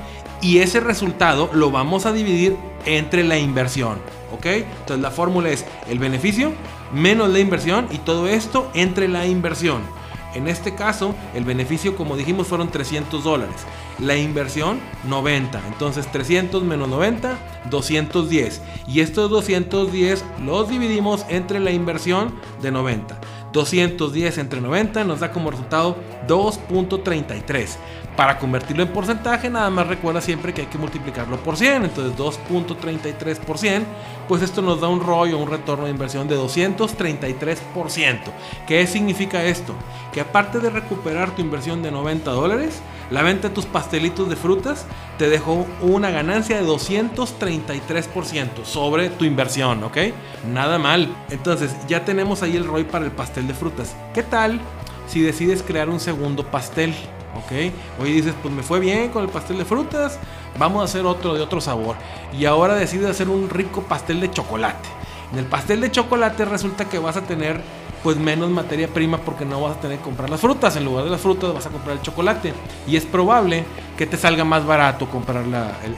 y 0.41 0.59
ese 0.59 0.79
resultado 0.79 1.49
lo 1.51 1.69
vamos 1.69 2.05
a 2.05 2.13
dividir 2.13 2.55
entre 2.85 3.25
la 3.25 3.37
inversión. 3.37 3.97
¿Ok? 4.31 4.45
Entonces 4.45 4.99
la 4.99 5.11
fórmula 5.11 5.49
es 5.49 5.65
el 5.89 5.99
beneficio 5.99 6.53
menos 6.93 7.29
la 7.29 7.39
inversión 7.39 7.87
y 7.91 7.97
todo 7.97 8.29
esto 8.29 8.71
entre 8.73 9.09
la 9.09 9.25
inversión. 9.25 9.98
En 10.35 10.47
este 10.47 10.75
caso, 10.75 11.15
el 11.33 11.43
beneficio, 11.43 11.95
como 11.95 12.15
dijimos, 12.15 12.47
fueron 12.47 12.69
300 12.69 13.23
dólares. 13.23 13.55
La 13.99 14.15
inversión, 14.15 14.79
90. 15.07 15.61
Entonces, 15.67 16.11
300 16.11 16.63
menos 16.63 16.87
90, 16.87 17.37
210. 17.69 18.61
Y 18.87 18.99
estos 19.01 19.29
210 19.29 20.23
los 20.43 20.69
dividimos 20.69 21.25
entre 21.29 21.59
la 21.59 21.71
inversión 21.71 22.35
de 22.61 22.71
90. 22.71 23.19
210 23.51 24.37
entre 24.37 24.61
90 24.61 25.03
nos 25.03 25.21
da 25.21 25.31
como 25.31 25.51
resultado 25.51 25.97
2.33. 26.27 27.77
Para 28.19 28.37
convertirlo 28.37 28.83
en 28.83 28.89
porcentaje, 28.89 29.49
nada 29.49 29.69
más 29.69 29.87
recuerda 29.87 30.19
siempre 30.19 30.53
que 30.53 30.59
hay 30.59 30.67
que 30.67 30.77
multiplicarlo 30.77 31.37
por 31.37 31.55
100. 31.55 31.85
Entonces 31.85 32.19
2.33 32.19 33.37
por 33.37 33.57
100, 33.57 33.85
pues 34.27 34.41
esto 34.41 34.61
nos 34.61 34.81
da 34.81 34.89
un 34.89 34.99
rollo, 34.99 35.37
un 35.37 35.49
retorno 35.49 35.85
de 35.85 35.91
inversión 35.91 36.27
de 36.27 36.37
233%. 36.37 38.19
¿Qué 38.67 38.85
significa 38.87 39.41
esto? 39.45 39.73
Que 40.11 40.19
aparte 40.19 40.59
de 40.59 40.69
recuperar 40.69 41.31
tu 41.33 41.41
inversión 41.41 41.81
de 41.81 41.91
90 41.91 42.29
dólares, 42.31 42.81
la 43.09 43.23
venta 43.23 43.47
de 43.47 43.55
tus 43.55 43.65
pastelitos 43.65 44.27
de 44.27 44.35
frutas 44.35 44.85
te 45.17 45.29
dejó 45.29 45.65
una 45.79 46.09
ganancia 46.09 46.57
de 46.57 46.67
233% 46.67 48.65
sobre 48.65 49.11
tu 49.11 49.23
inversión, 49.23 49.81
¿ok? 49.85 49.97
Nada 50.45 50.77
mal. 50.77 51.07
Entonces 51.29 51.73
ya 51.87 52.03
tenemos 52.03 52.43
ahí 52.43 52.57
el 52.57 52.65
ROI 52.65 52.83
para 52.83 53.05
el 53.05 53.11
pastel 53.11 53.47
de 53.47 53.53
frutas. 53.53 53.95
¿Qué 54.13 54.23
tal 54.23 54.59
si 55.07 55.21
decides 55.21 55.63
crear 55.63 55.87
un 55.87 56.01
segundo 56.01 56.43
pastel? 56.45 56.93
¿Ok? 57.39 58.01
Hoy 58.01 58.13
dices, 58.13 58.33
pues 58.41 58.53
me 58.53 58.63
fue 58.63 58.79
bien 58.79 59.09
con 59.09 59.23
el 59.23 59.29
pastel 59.29 59.57
de 59.57 59.65
frutas, 59.65 60.19
vamos 60.57 60.81
a 60.81 60.85
hacer 60.85 61.05
otro 61.05 61.33
de 61.33 61.41
otro 61.41 61.61
sabor. 61.61 61.95
Y 62.37 62.45
ahora 62.45 62.75
decides 62.75 63.09
hacer 63.09 63.29
un 63.29 63.49
rico 63.49 63.81
pastel 63.81 64.19
de 64.19 64.31
chocolate. 64.31 64.87
En 65.31 65.39
el 65.39 65.45
pastel 65.45 65.81
de 65.81 65.91
chocolate 65.91 66.45
resulta 66.45 66.85
que 66.85 66.99
vas 66.99 67.17
a 67.17 67.21
tener 67.21 67.61
pues 68.03 68.17
menos 68.17 68.49
materia 68.49 68.87
prima 68.87 69.17
porque 69.17 69.45
no 69.45 69.61
vas 69.61 69.77
a 69.77 69.79
tener 69.81 69.97
que 69.97 70.03
comprar 70.03 70.29
las 70.29 70.39
frutas. 70.39 70.75
En 70.75 70.85
lugar 70.85 71.05
de 71.05 71.09
las 71.09 71.21
frutas 71.21 71.53
vas 71.53 71.65
a 71.65 71.69
comprar 71.69 71.97
el 71.97 72.01
chocolate. 72.01 72.53
Y 72.87 72.95
es 72.95 73.05
probable 73.05 73.65
que 73.97 74.05
te 74.05 74.17
salga 74.17 74.45
más 74.45 74.65
barato 74.65 75.09
comprar 75.09 75.43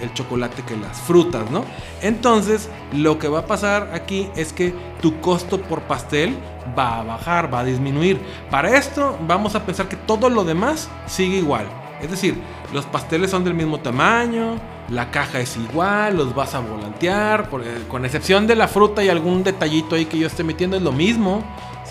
el, 0.02 0.14
chocolate 0.14 0.64
que 0.64 0.76
las 0.76 1.00
frutas, 1.02 1.50
¿no? 1.52 1.64
Entonces, 2.02 2.70
lo 2.94 3.20
que 3.20 3.28
va 3.28 3.40
a 3.40 3.46
pasar 3.46 3.92
aquí 3.94 4.30
es 4.36 4.54
que 4.54 4.74
tu 5.02 5.20
costo 5.22 5.62
por 5.62 5.82
pastel 5.82 6.36
va 6.78 7.00
a 7.00 7.04
bajar, 7.04 7.54
va 7.54 7.60
a 7.60 7.64
disminuir. 7.64 8.20
Para 8.50 8.76
esto 8.76 9.18
vamos 9.28 9.56
a 9.56 9.66
pensar 9.66 9.88
que 9.88 9.96
todo 9.96 10.30
lo 10.30 10.44
demás 10.44 10.90
sigue 11.06 11.38
igual. 11.38 11.68
Es 12.02 12.10
decir, 12.10 12.36
los 12.74 12.86
pasteles 12.86 13.30
son 13.30 13.44
del 13.44 13.54
mismo 13.54 13.80
tamaño, 13.80 14.56
la 14.90 15.12
caja 15.12 15.40
es 15.40 15.56
igual, 15.56 16.18
los 16.18 16.34
vas 16.34 16.56
a 16.56 16.60
volantear, 16.60 17.48
eh, 17.64 17.84
con 17.88 18.04
excepción 18.06 18.48
de 18.48 18.56
la 18.56 18.68
fruta 18.68 19.04
y 19.04 19.10
algún 19.10 19.44
detallito 19.44 19.96
ahí 19.96 20.06
que 20.06 20.18
yo 20.18 20.26
esté 20.26 20.44
metiendo, 20.44 20.76
es 20.76 20.84
lo 20.84 20.92
mismo. 20.92 21.44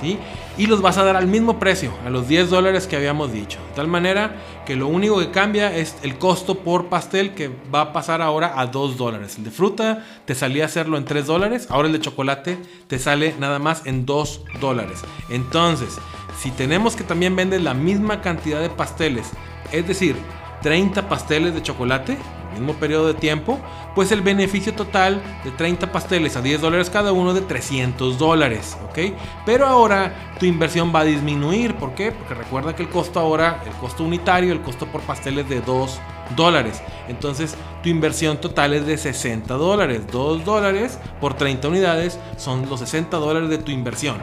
Y 0.03 0.67
los 0.67 0.83
vas 0.83 0.99
a 0.99 1.05
dar 1.05 1.17
al 1.17 1.27
mismo 1.27 1.59
precio, 1.59 1.93
a 2.05 2.11
los 2.11 2.29
10 2.29 2.51
dólares 2.51 2.87
que 2.87 2.97
habíamos 2.97 3.33
dicho. 3.33 3.59
De 3.71 3.77
tal 3.77 3.89
manera 3.89 4.37
que 4.67 4.77
lo 4.77 4.89
único 4.89 5.19
que 5.19 5.31
cambia 5.31 5.75
es 5.77 5.97
el 6.03 6.19
costo 6.19 6.59
por 6.59 6.87
pastel 6.87 7.35
que 7.35 7.51
va 7.75 7.81
a 7.81 7.93
pasar 7.93 8.23
ahora 8.23 8.55
a 8.57 8.67
2 8.67 8.97
dólares. 8.97 9.37
El 9.39 9.45
de 9.45 9.51
fruta 9.51 10.05
te 10.25 10.35
salía 10.35 10.65
hacerlo 10.65 10.97
en 10.97 11.05
3 11.05 11.27
dólares, 11.27 11.67
ahora 11.71 11.89
el 11.89 11.93
de 11.93 12.01
chocolate 12.01 12.59
te 12.87 12.99
sale 12.99 13.35
nada 13.39 13.59
más 13.59 13.87
en 13.87 14.07
2 14.07 14.43
dólares. 14.61 15.01
Entonces, 15.29 15.99
si 16.39 16.51
tenemos 16.51 16.97
que 16.97 17.05
también 17.05 17.37
vender 17.37 17.61
la 17.61 17.75
misma 17.75 18.21
cantidad 18.21 18.61
de 18.61 18.71
pasteles, 18.71 19.31
es 19.73 19.87
decir, 19.87 20.17
30 20.63 21.09
pasteles 21.09 21.55
de 21.55 21.63
chocolate, 21.63 22.17
mismo 22.53 22.75
periodo 22.75 23.09
de 23.09 23.15
tiempo, 23.15 23.59
pues 23.95 24.13
el 24.13 24.23
beneficio 24.23 24.75
total 24.75 25.21
de 25.45 25.51
30 25.51 25.91
pasteles 25.93 26.37
a 26.37 26.43
10 26.43 26.61
dólares 26.61 26.91
cada 26.91 27.13
uno 27.13 27.35
de 27.35 27.41
300 27.41 28.19
dólares, 28.19 28.77
¿ok? 28.89 29.15
Pero 29.47 29.67
ahora 29.67 30.35
tu 30.39 30.47
inversión 30.47 30.93
va 30.95 31.01
a 31.01 31.05
disminuir, 31.05 31.75
¿por 31.75 31.95
qué? 31.95 32.13
Porque 32.13 32.35
recuerda 32.35 32.75
que 32.75 32.83
el 32.83 32.89
costo 32.89 33.21
ahora, 33.21 33.63
el 33.67 33.73
costo 33.75 34.05
unitario, 34.05 34.53
el 34.53 34.63
costo 34.63 34.87
por 34.87 35.01
pasteles 35.03 35.49
de 35.49 35.61
2 35.61 36.01
dólares. 36.37 36.83
Entonces 37.09 37.57
tu 37.83 37.89
inversión 37.89 38.39
total 38.41 38.75
es 38.75 38.87
de 38.87 38.97
60 38.97 39.55
dólares. 39.55 40.03
2 40.11 40.45
dólares 40.45 40.99
por 41.21 41.35
30 41.35 41.69
unidades 41.69 42.19
son 42.37 42.69
los 42.69 42.81
60 42.81 43.17
dólares 43.17 43.49
de 43.49 43.59
tu 43.59 43.71
inversión. 43.71 44.19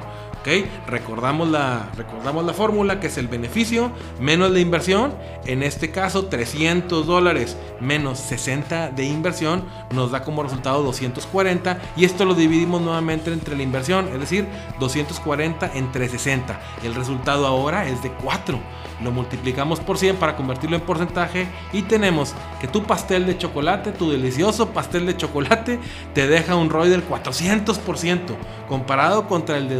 Recordamos 0.87 1.49
la, 1.49 1.89
recordamos 1.97 2.45
la 2.45 2.53
fórmula 2.53 3.01
que 3.01 3.07
es 3.07 3.17
el 3.17 3.27
beneficio 3.27 3.91
menos 4.21 4.49
la 4.51 4.59
inversión. 4.59 5.13
En 5.45 5.61
este 5.61 5.91
caso, 5.91 6.27
300 6.27 7.05
dólares 7.05 7.57
menos 7.81 8.19
60 8.19 8.91
de 8.91 9.03
inversión 9.03 9.65
nos 9.93 10.11
da 10.11 10.23
como 10.23 10.43
resultado 10.43 10.83
240. 10.83 11.79
Y 11.97 12.05
esto 12.05 12.23
lo 12.23 12.33
dividimos 12.33 12.81
nuevamente 12.81 13.33
entre 13.33 13.57
la 13.57 13.63
inversión, 13.63 14.07
es 14.07 14.19
decir, 14.21 14.47
240 14.79 15.71
entre 15.73 16.07
60. 16.07 16.59
El 16.83 16.95
resultado 16.95 17.45
ahora 17.45 17.89
es 17.89 18.01
de 18.01 18.11
4. 18.11 18.57
Lo 19.03 19.11
multiplicamos 19.11 19.79
por 19.79 19.97
100 19.97 20.15
para 20.15 20.35
convertirlo 20.35 20.75
en 20.75 20.81
porcentaje 20.81 21.47
y 21.71 21.83
tenemos 21.83 22.33
que 22.59 22.67
tu 22.67 22.83
pastel 22.83 23.27
de 23.27 23.37
chocolate, 23.37 23.91
tu 23.91 24.09
delicioso 24.09 24.69
pastel 24.69 25.05
de 25.05 25.15
chocolate, 25.15 25.79
te 26.15 26.27
deja 26.27 26.55
un 26.55 26.69
ROI 26.69 26.89
del 26.89 27.07
400% 27.07 28.35
comparado 28.67 29.27
contra 29.27 29.57
el 29.57 29.69
de 29.69 29.75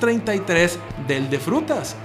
233 0.00 0.78
del 1.06 1.30
de 1.30 1.38
frutas. 1.38 1.96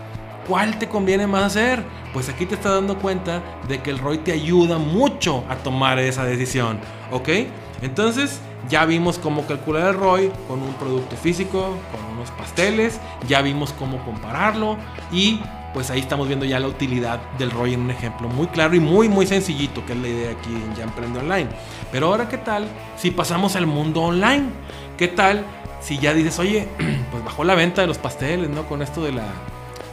¿Cuál 0.47 0.77
te 0.77 0.89
conviene 0.89 1.25
más 1.25 1.43
hacer? 1.43 1.83
Pues 2.11 2.27
aquí 2.29 2.45
te 2.45 2.55
está 2.55 2.71
dando 2.71 2.97
cuenta 2.99 3.41
de 3.67 3.81
que 3.81 3.91
el 3.91 3.99
ROI 3.99 4.19
te 4.19 4.31
ayuda 4.33 4.77
mucho 4.77 5.43
a 5.49 5.55
tomar 5.55 5.99
esa 5.99 6.25
decisión, 6.25 6.79
¿ok? 7.11 7.29
Entonces, 7.81 8.41
ya 8.69 8.85
vimos 8.85 9.17
cómo 9.17 9.45
calcular 9.45 9.89
el 9.89 9.95
ROI 9.95 10.31
con 10.47 10.61
un 10.61 10.73
producto 10.73 11.15
físico, 11.15 11.77
con 11.91 12.15
unos 12.15 12.29
pasteles, 12.31 12.99
ya 13.27 13.41
vimos 13.41 13.73
cómo 13.73 14.03
compararlo 14.03 14.77
y 15.11 15.39
pues 15.73 15.89
ahí 15.89 15.99
estamos 15.99 16.27
viendo 16.27 16.45
ya 16.45 16.59
la 16.59 16.67
utilidad 16.67 17.19
del 17.37 17.51
ROI 17.51 17.73
en 17.73 17.81
un 17.81 17.91
ejemplo 17.91 18.27
muy 18.29 18.47
claro 18.47 18.75
y 18.75 18.79
muy 18.79 19.09
muy 19.09 19.25
sencillito, 19.25 19.85
que 19.85 19.93
es 19.93 19.99
la 19.99 20.07
idea 20.07 20.31
aquí 20.31 20.49
en 20.53 20.75
Ya 20.75 20.83
Emprende 20.83 21.19
Online. 21.19 21.49
Pero 21.91 22.07
ahora, 22.07 22.29
¿qué 22.29 22.37
tal 22.37 22.67
si 22.97 23.11
pasamos 23.11 23.55
al 23.55 23.65
mundo 23.65 24.01
online? 24.01 24.45
¿Qué 24.97 25.07
tal 25.07 25.45
si 25.81 25.97
ya 25.97 26.13
dices, 26.13 26.39
oye, 26.39 26.67
pues 27.11 27.23
bajó 27.23 27.43
la 27.43 27.55
venta 27.55 27.81
de 27.81 27.87
los 27.87 27.97
pasteles, 27.97 28.49
¿no? 28.49 28.65
Con 28.67 28.81
esto 28.81 29.03
de 29.03 29.11
la, 29.11 29.25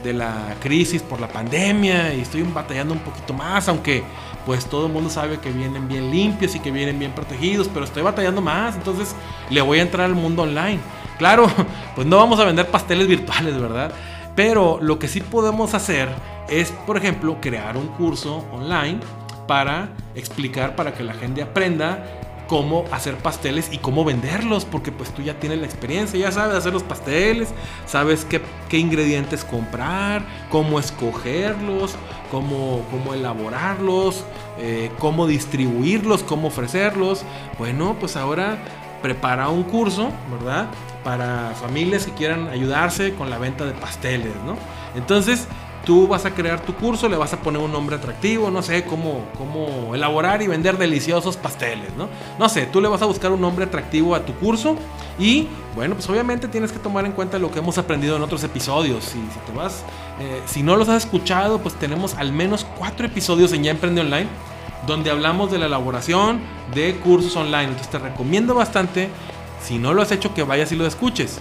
de 0.04 0.12
la 0.12 0.54
crisis 0.60 1.02
por 1.02 1.20
la 1.20 1.28
pandemia 1.28 2.14
y 2.14 2.20
estoy 2.20 2.42
batallando 2.42 2.94
un 2.94 3.00
poquito 3.00 3.34
más, 3.34 3.68
aunque 3.68 4.02
pues 4.46 4.66
todo 4.66 4.86
el 4.86 4.92
mundo 4.92 5.10
sabe 5.10 5.38
que 5.38 5.50
vienen 5.50 5.88
bien 5.88 6.10
limpios 6.10 6.54
y 6.54 6.60
que 6.60 6.70
vienen 6.70 6.98
bien 6.98 7.12
protegidos, 7.12 7.68
pero 7.68 7.84
estoy 7.84 8.02
batallando 8.02 8.40
más, 8.40 8.74
entonces 8.76 9.14
le 9.50 9.60
voy 9.60 9.78
a 9.78 9.82
entrar 9.82 10.06
al 10.06 10.14
mundo 10.14 10.42
online. 10.42 10.80
Claro, 11.18 11.46
pues 11.94 12.06
no 12.06 12.16
vamos 12.16 12.40
a 12.40 12.44
vender 12.44 12.68
pasteles 12.68 13.06
virtuales, 13.06 13.60
¿verdad? 13.60 13.92
Pero 14.42 14.78
lo 14.80 14.98
que 14.98 15.06
sí 15.06 15.20
podemos 15.20 15.74
hacer 15.74 16.08
es, 16.48 16.70
por 16.86 16.96
ejemplo, 16.96 17.36
crear 17.42 17.76
un 17.76 17.88
curso 17.88 18.42
online 18.50 18.98
para 19.46 19.90
explicar, 20.14 20.76
para 20.76 20.94
que 20.94 21.04
la 21.04 21.12
gente 21.12 21.42
aprenda 21.42 22.06
cómo 22.48 22.86
hacer 22.90 23.16
pasteles 23.16 23.70
y 23.70 23.76
cómo 23.76 24.02
venderlos, 24.02 24.64
porque 24.64 24.92
pues 24.92 25.10
tú 25.10 25.20
ya 25.20 25.38
tienes 25.38 25.60
la 25.60 25.66
experiencia, 25.66 26.18
ya 26.18 26.32
sabes 26.32 26.56
hacer 26.56 26.72
los 26.72 26.82
pasteles, 26.82 27.50
sabes 27.84 28.24
qué, 28.24 28.78
ingredientes 28.78 29.44
comprar, 29.44 30.22
cómo 30.48 30.80
escogerlos, 30.80 31.96
cómo, 32.30 32.82
cómo 32.90 33.12
elaborarlos, 33.12 34.24
eh, 34.58 34.90
cómo 34.98 35.26
distribuirlos, 35.26 36.22
cómo 36.22 36.48
ofrecerlos. 36.48 37.24
Bueno, 37.58 37.94
pues 38.00 38.16
ahora 38.16 38.58
prepara 39.02 39.48
un 39.48 39.62
curso, 39.64 40.10
¿verdad? 40.30 40.68
Para 41.04 41.52
familias 41.60 42.06
que 42.06 42.12
quieran 42.12 42.48
ayudarse 42.48 43.14
con 43.14 43.30
la 43.30 43.38
venta 43.38 43.64
de 43.64 43.72
pasteles, 43.72 44.34
¿no? 44.44 44.56
Entonces, 44.94 45.46
tú 45.84 46.06
vas 46.06 46.24
a 46.26 46.32
crear 46.32 46.60
tu 46.60 46.74
curso, 46.74 47.08
le 47.08 47.16
vas 47.16 47.32
a 47.32 47.38
poner 47.38 47.60
un 47.60 47.72
nombre 47.72 47.96
atractivo, 47.96 48.50
no 48.50 48.62
sé, 48.62 48.84
cómo, 48.84 49.24
cómo 49.38 49.94
elaborar 49.94 50.42
y 50.42 50.46
vender 50.46 50.76
deliciosos 50.76 51.36
pasteles, 51.36 51.94
¿no? 51.96 52.08
No 52.38 52.48
sé, 52.48 52.66
tú 52.66 52.80
le 52.80 52.88
vas 52.88 53.02
a 53.02 53.06
buscar 53.06 53.32
un 53.32 53.40
nombre 53.40 53.64
atractivo 53.64 54.14
a 54.14 54.20
tu 54.20 54.34
curso 54.34 54.76
y, 55.18 55.48
bueno, 55.74 55.94
pues 55.94 56.08
obviamente 56.08 56.48
tienes 56.48 56.72
que 56.72 56.78
tomar 56.78 57.06
en 57.06 57.12
cuenta 57.12 57.38
lo 57.38 57.50
que 57.50 57.60
hemos 57.60 57.78
aprendido 57.78 58.16
en 58.16 58.22
otros 58.22 58.44
episodios. 58.44 59.04
Si, 59.04 59.18
eh, 59.18 60.42
si 60.46 60.62
no 60.62 60.76
los 60.76 60.88
has 60.88 61.04
escuchado, 61.04 61.58
pues 61.60 61.74
tenemos 61.74 62.14
al 62.14 62.32
menos 62.32 62.66
cuatro 62.78 63.06
episodios 63.06 63.52
en 63.52 63.64
Ya 63.64 63.70
Emprende 63.70 64.02
Online 64.02 64.28
donde 64.86 65.10
hablamos 65.10 65.50
de 65.50 65.58
la 65.58 65.66
elaboración 65.66 66.40
de 66.74 66.96
cursos 66.96 67.36
online. 67.36 67.64
Entonces 67.64 67.90
te 67.90 67.98
recomiendo 67.98 68.54
bastante, 68.54 69.08
si 69.62 69.78
no 69.78 69.94
lo 69.94 70.02
has 70.02 70.12
hecho, 70.12 70.34
que 70.34 70.42
vayas 70.42 70.72
y 70.72 70.76
lo 70.76 70.86
escuches. 70.86 71.38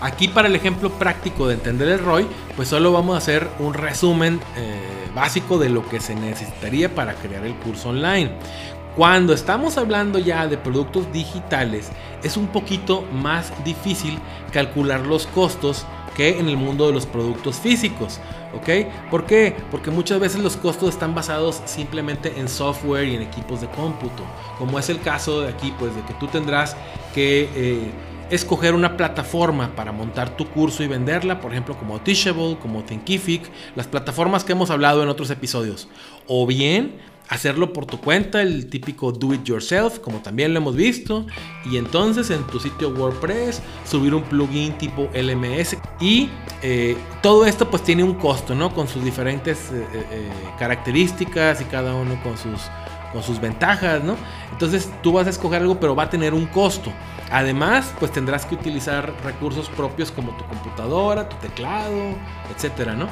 Aquí 0.00 0.26
para 0.28 0.48
el 0.48 0.56
ejemplo 0.56 0.90
práctico 0.90 1.46
de 1.46 1.54
entender 1.54 1.88
el 1.88 2.00
ROI, 2.00 2.26
pues 2.56 2.68
solo 2.68 2.92
vamos 2.92 3.14
a 3.14 3.18
hacer 3.18 3.48
un 3.60 3.72
resumen 3.72 4.40
eh, 4.56 4.80
básico 5.14 5.58
de 5.58 5.68
lo 5.68 5.88
que 5.88 6.00
se 6.00 6.14
necesitaría 6.14 6.92
para 6.92 7.14
crear 7.14 7.46
el 7.46 7.54
curso 7.54 7.90
online. 7.90 8.32
Cuando 8.96 9.32
estamos 9.32 9.78
hablando 9.78 10.18
ya 10.18 10.46
de 10.46 10.58
productos 10.58 11.10
digitales, 11.12 11.90
es 12.22 12.36
un 12.36 12.48
poquito 12.48 13.06
más 13.10 13.52
difícil 13.64 14.18
calcular 14.52 15.06
los 15.06 15.26
costos 15.28 15.86
que 16.16 16.38
en 16.38 16.48
el 16.48 16.56
mundo 16.56 16.86
de 16.86 16.92
los 16.92 17.06
productos 17.06 17.56
físicos. 17.56 18.20
¿Ok? 18.54 18.68
¿Por 19.10 19.24
qué? 19.24 19.56
Porque 19.70 19.90
muchas 19.90 20.20
veces 20.20 20.42
los 20.42 20.56
costos 20.56 20.90
están 20.90 21.14
basados 21.14 21.62
simplemente 21.64 22.34
en 22.36 22.48
software 22.48 23.08
y 23.08 23.14
en 23.14 23.22
equipos 23.22 23.60
de 23.62 23.68
cómputo. 23.68 24.22
Como 24.58 24.78
es 24.78 24.90
el 24.90 25.00
caso 25.00 25.40
de 25.40 25.48
aquí, 25.48 25.72
pues 25.78 25.94
de 25.94 26.02
que 26.02 26.12
tú 26.14 26.26
tendrás 26.26 26.76
que 27.14 27.48
eh, 27.54 27.90
escoger 28.30 28.74
una 28.74 28.96
plataforma 28.96 29.74
para 29.74 29.92
montar 29.92 30.36
tu 30.36 30.46
curso 30.48 30.82
y 30.82 30.86
venderla, 30.86 31.40
por 31.40 31.52
ejemplo 31.52 31.76
como 31.78 32.00
Teachable, 32.00 32.56
como 32.60 32.82
Thinkific, 32.82 33.42
las 33.74 33.86
plataformas 33.86 34.44
que 34.44 34.52
hemos 34.52 34.70
hablado 34.70 35.02
en 35.02 35.08
otros 35.08 35.30
episodios. 35.30 35.88
O 36.26 36.46
bien 36.46 36.98
hacerlo 37.28 37.72
por 37.72 37.86
tu 37.86 37.98
cuenta, 38.00 38.42
el 38.42 38.68
típico 38.68 39.12
do 39.12 39.32
it 39.34 39.44
yourself, 39.44 39.98
como 40.00 40.18
también 40.18 40.52
lo 40.52 40.60
hemos 40.60 40.76
visto, 40.76 41.26
y 41.64 41.76
entonces 41.76 42.30
en 42.30 42.46
tu 42.46 42.60
sitio 42.60 42.90
WordPress 42.90 43.62
subir 43.84 44.14
un 44.14 44.22
plugin 44.22 44.76
tipo 44.78 45.08
LMS 45.14 45.76
y 46.00 46.28
eh, 46.62 46.96
todo 47.22 47.46
esto 47.46 47.70
pues 47.70 47.82
tiene 47.82 48.02
un 48.02 48.14
costo, 48.14 48.54
¿no? 48.54 48.74
Con 48.74 48.88
sus 48.88 49.02
diferentes 49.04 49.70
eh, 49.72 49.86
eh, 49.92 50.30
características 50.58 51.60
y 51.60 51.64
cada 51.64 51.94
uno 51.94 52.22
con 52.22 52.36
sus, 52.36 52.60
con 53.12 53.22
sus 53.22 53.40
ventajas, 53.40 54.04
¿no? 54.04 54.16
Entonces 54.52 54.90
tú 55.02 55.12
vas 55.12 55.26
a 55.26 55.30
escoger 55.30 55.62
algo 55.62 55.80
pero 55.80 55.96
va 55.96 56.04
a 56.04 56.10
tener 56.10 56.34
un 56.34 56.46
costo. 56.46 56.92
Además, 57.30 57.94
pues 57.98 58.12
tendrás 58.12 58.44
que 58.44 58.54
utilizar 58.54 59.14
recursos 59.24 59.70
propios 59.70 60.10
como 60.10 60.36
tu 60.36 60.44
computadora, 60.44 61.28
tu 61.30 61.36
teclado, 61.36 62.14
etcétera, 62.54 62.94
¿no? 62.94 63.08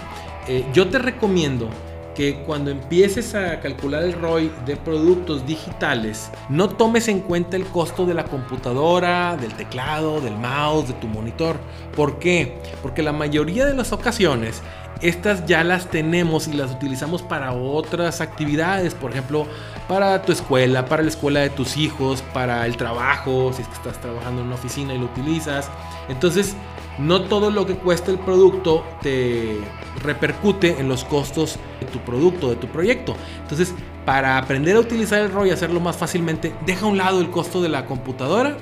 yo 0.72 0.88
te 0.88 0.98
recomiendo 0.98 1.70
que 2.14 2.42
cuando 2.46 2.70
empieces 2.70 3.34
a 3.34 3.60
calcular 3.60 4.02
el 4.02 4.12
ROI 4.12 4.50
de 4.66 4.76
productos 4.76 5.46
digitales, 5.46 6.30
no 6.48 6.68
tomes 6.68 7.08
en 7.08 7.20
cuenta 7.20 7.56
el 7.56 7.64
costo 7.66 8.06
de 8.06 8.14
la 8.14 8.24
computadora, 8.24 9.36
del 9.36 9.54
teclado, 9.54 10.20
del 10.20 10.36
mouse, 10.36 10.88
de 10.88 10.94
tu 10.94 11.06
monitor. 11.06 11.56
¿Por 11.94 12.18
qué? 12.18 12.58
Porque 12.82 13.02
la 13.02 13.12
mayoría 13.12 13.66
de 13.66 13.74
las 13.74 13.92
ocasiones 13.92 14.62
estas 15.00 15.46
ya 15.46 15.64
las 15.64 15.86
tenemos 15.86 16.46
y 16.46 16.52
las 16.52 16.72
utilizamos 16.72 17.22
para 17.22 17.52
otras 17.52 18.20
actividades, 18.20 18.94
por 18.94 19.12
ejemplo, 19.12 19.46
para 19.88 20.20
tu 20.22 20.32
escuela, 20.32 20.84
para 20.86 21.02
la 21.02 21.08
escuela 21.08 21.40
de 21.40 21.50
tus 21.50 21.76
hijos, 21.78 22.22
para 22.34 22.66
el 22.66 22.76
trabajo, 22.76 23.52
si 23.54 23.62
es 23.62 23.68
que 23.68 23.74
estás 23.74 23.98
trabajando 24.00 24.42
en 24.42 24.48
una 24.48 24.56
oficina 24.56 24.94
y 24.94 24.98
lo 24.98 25.06
utilizas. 25.06 25.70
Entonces, 26.08 26.54
no 27.00 27.22
todo 27.22 27.50
lo 27.50 27.66
que 27.66 27.74
cuesta 27.74 28.10
el 28.10 28.18
producto 28.18 28.84
te 29.02 29.58
repercute 30.02 30.78
en 30.78 30.88
los 30.88 31.04
costos 31.04 31.58
de 31.80 31.86
tu 31.86 31.98
producto, 32.00 32.50
de 32.50 32.56
tu 32.56 32.66
proyecto. 32.68 33.16
Entonces, 33.42 33.74
para 34.04 34.38
aprender 34.38 34.76
a 34.76 34.80
utilizar 34.80 35.20
el 35.20 35.30
ROI 35.30 35.50
y 35.50 35.52
hacerlo 35.52 35.80
más 35.80 35.96
fácilmente, 35.96 36.54
deja 36.66 36.86
a 36.86 36.88
un 36.88 36.98
lado 36.98 37.20
el 37.20 37.30
costo 37.30 37.60
de 37.60 37.68
la 37.68 37.86
computadora 37.86 38.56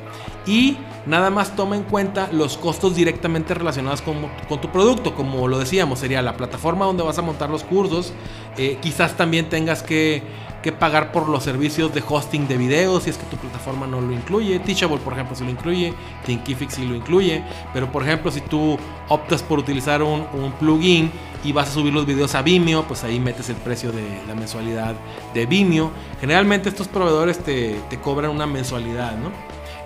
y 0.46 0.76
nada 1.06 1.30
más 1.30 1.54
toma 1.56 1.76
en 1.76 1.84
cuenta 1.84 2.28
los 2.32 2.56
costos 2.56 2.94
directamente 2.94 3.54
relacionados 3.54 4.02
con, 4.02 4.60
tu 4.60 4.68
producto. 4.70 5.14
Como 5.14 5.46
lo 5.48 5.58
decíamos, 5.58 6.00
sería 6.00 6.22
la 6.22 6.36
plataforma 6.36 6.86
donde 6.86 7.02
vas 7.02 7.18
a 7.18 7.22
montar 7.22 7.50
los 7.50 7.64
cursos. 7.64 8.12
Eh, 8.56 8.78
quizás 8.80 9.16
también 9.16 9.48
tengas 9.48 9.82
que 9.82 10.22
que 10.62 10.72
pagar 10.72 11.12
por 11.12 11.28
los 11.28 11.44
servicios 11.44 11.94
de 11.94 12.02
hosting 12.06 12.48
de 12.48 12.56
videos 12.56 13.04
si 13.04 13.10
es 13.10 13.16
que 13.16 13.26
tu 13.26 13.36
plataforma 13.36 13.86
no 13.86 14.00
lo 14.00 14.12
incluye. 14.12 14.58
Teachable, 14.58 14.98
por 14.98 15.12
ejemplo, 15.12 15.36
si 15.36 15.44
lo 15.44 15.50
incluye. 15.50 15.94
Thinkific 16.26 16.70
si 16.70 16.86
lo 16.86 16.94
incluye. 16.94 17.42
Pero, 17.72 17.90
por 17.90 18.02
ejemplo, 18.02 18.30
si 18.30 18.40
tú 18.40 18.78
optas 19.08 19.42
por 19.42 19.58
utilizar 19.58 20.02
un, 20.02 20.26
plugin 20.58 21.10
y 21.44 21.52
vas 21.52 21.68
a 21.68 21.72
subir 21.72 21.92
los 21.92 22.06
videos 22.06 22.34
a 22.34 22.42
Vimeo, 22.42 22.84
pues 22.84 23.04
ahí 23.04 23.20
metes 23.20 23.48
el 23.48 23.56
precio 23.56 23.92
de 23.92 24.02
la 24.26 24.34
mensualidad 24.34 24.96
de 25.34 25.46
Vimeo. 25.46 25.90
Generalmente 26.20 26.68
estos 26.68 26.88
proveedores 26.88 27.38
te, 27.38 27.78
cobran 28.02 28.30
una 28.30 28.46
mensualidad, 28.46 29.16
¿no? 29.16 29.30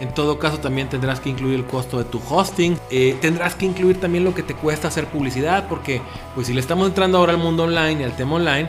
En 0.00 0.12
todo 0.12 0.36
caso 0.40 0.58
también 0.58 0.88
tendrás 0.88 1.20
que 1.20 1.28
incluir 1.28 1.54
el 1.54 1.64
costo 1.64 1.98
de 1.98 2.04
tu 2.04 2.20
hosting. 2.28 2.76
Eh, 2.90 3.16
tendrás 3.20 3.54
que 3.54 3.66
incluir 3.66 4.00
también 4.00 4.24
lo 4.24 4.34
que 4.34 4.42
te 4.42 4.52
cuesta 4.52 4.88
hacer 4.88 5.06
publicidad. 5.06 5.68
Porque 5.68 6.02
pues 6.34 6.48
si 6.48 6.54
le 6.54 6.60
estamos 6.60 6.88
entrando 6.88 7.18
ahora 7.18 7.34
al 7.34 7.38
mundo 7.38 7.62
online 7.62 8.00
y 8.00 8.02
al 8.02 8.16
tema 8.16 8.34
online, 8.34 8.68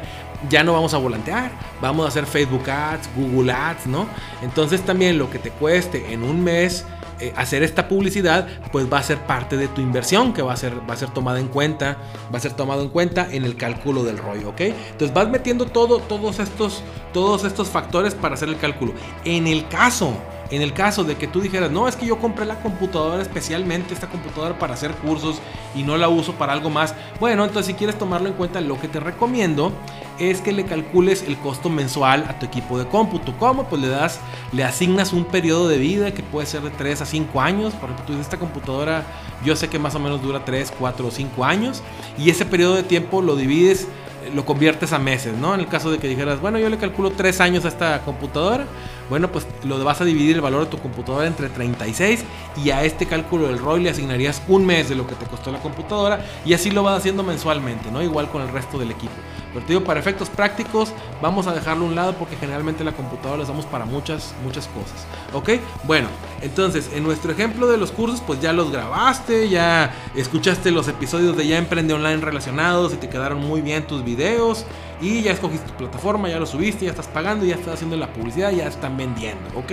ya 0.49 0.63
no 0.63 0.73
vamos 0.73 0.93
a 0.93 0.97
volantear, 0.97 1.51
vamos 1.81 2.05
a 2.05 2.09
hacer 2.09 2.25
Facebook 2.25 2.69
Ads, 2.69 3.09
Google 3.15 3.51
Ads, 3.51 3.87
¿no? 3.87 4.07
Entonces 4.41 4.81
también 4.81 5.17
lo 5.17 5.29
que 5.29 5.39
te 5.39 5.49
cueste 5.51 6.13
en 6.13 6.23
un 6.23 6.43
mes 6.43 6.85
eh, 7.19 7.31
hacer 7.37 7.63
esta 7.63 7.87
publicidad, 7.87 8.47
pues 8.71 8.91
va 8.91 8.97
a 8.97 9.03
ser 9.03 9.19
parte 9.19 9.55
de 9.55 9.67
tu 9.67 9.81
inversión 9.81 10.33
que 10.33 10.41
va 10.41 10.53
a 10.53 10.57
ser, 10.57 10.73
va 10.89 10.93
a 10.93 10.97
ser 10.97 11.09
tomada 11.09 11.39
en 11.39 11.47
cuenta, 11.47 11.97
va 12.33 12.37
a 12.37 12.41
ser 12.41 12.53
tomado 12.53 12.81
en 12.81 12.89
cuenta 12.89 13.27
en 13.31 13.45
el 13.45 13.55
cálculo 13.55 14.03
del 14.03 14.17
rollo, 14.17 14.49
¿ok? 14.49 14.61
Entonces 14.61 15.13
vas 15.13 15.29
metiendo 15.29 15.65
todo, 15.65 15.99
todos, 15.99 16.39
estos, 16.39 16.83
todos 17.13 17.45
estos 17.45 17.69
factores 17.69 18.15
para 18.15 18.33
hacer 18.33 18.49
el 18.49 18.57
cálculo. 18.57 18.93
En 19.23 19.47
el 19.47 19.67
caso 19.67 20.17
en 20.55 20.61
el 20.61 20.73
caso 20.73 21.03
de 21.03 21.15
que 21.15 21.27
tú 21.27 21.41
dijeras, 21.41 21.71
no, 21.71 21.87
es 21.87 21.95
que 21.95 22.05
yo 22.05 22.19
compré 22.19 22.45
la 22.45 22.59
computadora 22.61 23.21
especialmente, 23.21 23.93
esta 23.93 24.07
computadora 24.07 24.57
para 24.59 24.73
hacer 24.73 24.91
cursos 24.91 25.41
y 25.75 25.83
no 25.83 25.97
la 25.97 26.09
uso 26.09 26.33
para 26.33 26.53
algo 26.53 26.69
más, 26.69 26.93
bueno, 27.19 27.43
entonces 27.43 27.67
si 27.67 27.73
quieres 27.73 27.97
tomarlo 27.97 28.27
en 28.27 28.35
cuenta, 28.35 28.61
lo 28.61 28.79
que 28.79 28.87
te 28.87 28.99
recomiendo 28.99 29.71
es 30.19 30.41
que 30.41 30.51
le 30.51 30.65
calcules 30.65 31.23
el 31.27 31.37
costo 31.37 31.69
mensual 31.69 32.25
a 32.27 32.37
tu 32.37 32.45
equipo 32.45 32.77
de 32.77 32.85
cómputo. 32.85 33.33
¿Cómo? 33.39 33.65
Pues 33.65 33.81
le 33.81 33.87
das, 33.87 34.19
le 34.51 34.63
asignas 34.63 35.11
un 35.11 35.25
periodo 35.25 35.67
de 35.67 35.77
vida 35.77 36.13
que 36.13 36.21
puede 36.21 36.45
ser 36.45 36.61
de 36.61 36.69
3 36.69 37.01
a 37.01 37.05
5 37.05 37.41
años. 37.41 37.73
Por 37.73 37.89
ejemplo, 37.89 38.15
tú 38.15 38.21
esta 38.21 38.37
computadora 38.37 39.03
yo 39.43 39.55
sé 39.55 39.69
que 39.69 39.79
más 39.79 39.95
o 39.95 39.99
menos 39.99 40.21
dura 40.21 40.45
3, 40.45 40.71
4 40.77 41.07
o 41.07 41.11
5 41.11 41.45
años. 41.45 41.81
Y 42.17 42.29
ese 42.29 42.45
periodo 42.45 42.75
de 42.75 42.83
tiempo 42.83 43.21
lo 43.21 43.35
divides 43.35 43.87
lo 44.33 44.45
conviertes 44.45 44.93
a 44.93 44.99
meses, 44.99 45.33
¿no? 45.37 45.53
En 45.53 45.59
el 45.59 45.67
caso 45.67 45.91
de 45.91 45.97
que 45.97 46.07
dijeras, 46.07 46.39
bueno, 46.39 46.57
yo 46.57 46.69
le 46.69 46.77
calculo 46.77 47.11
3 47.11 47.41
años 47.41 47.65
a 47.65 47.67
esta 47.67 48.01
computadora, 48.01 48.65
bueno, 49.09 49.31
pues 49.31 49.45
lo 49.63 49.83
vas 49.83 50.01
a 50.01 50.05
dividir 50.05 50.35
el 50.35 50.41
valor 50.41 50.65
de 50.65 50.71
tu 50.71 50.79
computadora 50.79 51.27
entre 51.27 51.49
36 51.49 52.23
y 52.63 52.71
a 52.71 52.83
este 52.83 53.05
cálculo 53.05 53.47
del 53.47 53.59
ROI 53.59 53.83
le 53.83 53.89
asignarías 53.89 54.41
un 54.47 54.65
mes 54.65 54.89
de 54.89 54.95
lo 54.95 55.05
que 55.07 55.15
te 55.15 55.25
costó 55.25 55.51
la 55.51 55.59
computadora 55.59 56.25
y 56.45 56.53
así 56.53 56.71
lo 56.71 56.83
vas 56.83 56.97
haciendo 56.97 57.23
mensualmente, 57.23 57.91
¿no? 57.91 58.01
Igual 58.01 58.29
con 58.29 58.41
el 58.41 58.49
resto 58.49 58.77
del 58.77 58.91
equipo. 58.91 59.13
Pero 59.53 59.65
te 59.65 59.73
digo, 59.73 59.85
para 59.85 59.99
efectos 59.99 60.29
prácticos, 60.29 60.91
vamos 61.21 61.47
a 61.47 61.53
dejarlo 61.53 61.85
a 61.85 61.87
un 61.87 61.95
lado 61.95 62.13
porque 62.13 62.35
generalmente 62.35 62.83
la 62.83 62.91
computadora 62.91 63.37
la 63.37 63.43
usamos 63.43 63.65
para 63.65 63.85
muchas, 63.85 64.33
muchas 64.43 64.67
cosas. 64.67 65.05
¿Ok? 65.33 65.61
Bueno, 65.83 66.07
entonces, 66.41 66.89
en 66.93 67.03
nuestro 67.03 67.31
ejemplo 67.31 67.67
de 67.67 67.77
los 67.77 67.91
cursos, 67.91 68.21
pues 68.25 68.41
ya 68.41 68.51
los 68.51 68.71
grabaste, 68.71 69.49
ya 69.49 69.93
escuchaste 70.15 70.71
los 70.71 70.87
episodios 70.87 71.37
de 71.37 71.47
Ya 71.47 71.57
Emprende 71.57 71.93
Online 71.93 72.17
relacionados 72.17 72.93
y 72.93 72.97
te 72.97 73.09
quedaron 73.09 73.39
muy 73.39 73.61
bien 73.61 73.85
tus 73.85 74.03
videos. 74.03 74.65
Y 75.01 75.21
ya 75.21 75.31
escogiste 75.31 75.67
tu 75.67 75.73
plataforma, 75.75 76.29
ya 76.29 76.39
lo 76.39 76.45
subiste, 76.45 76.85
ya 76.85 76.91
estás 76.91 77.07
pagando, 77.07 77.45
ya 77.45 77.55
estás 77.55 77.75
haciendo 77.75 77.97
la 77.97 78.11
publicidad, 78.11 78.51
ya 78.51 78.67
están 78.67 78.95
vendiendo, 78.97 79.49
¿ok? 79.55 79.71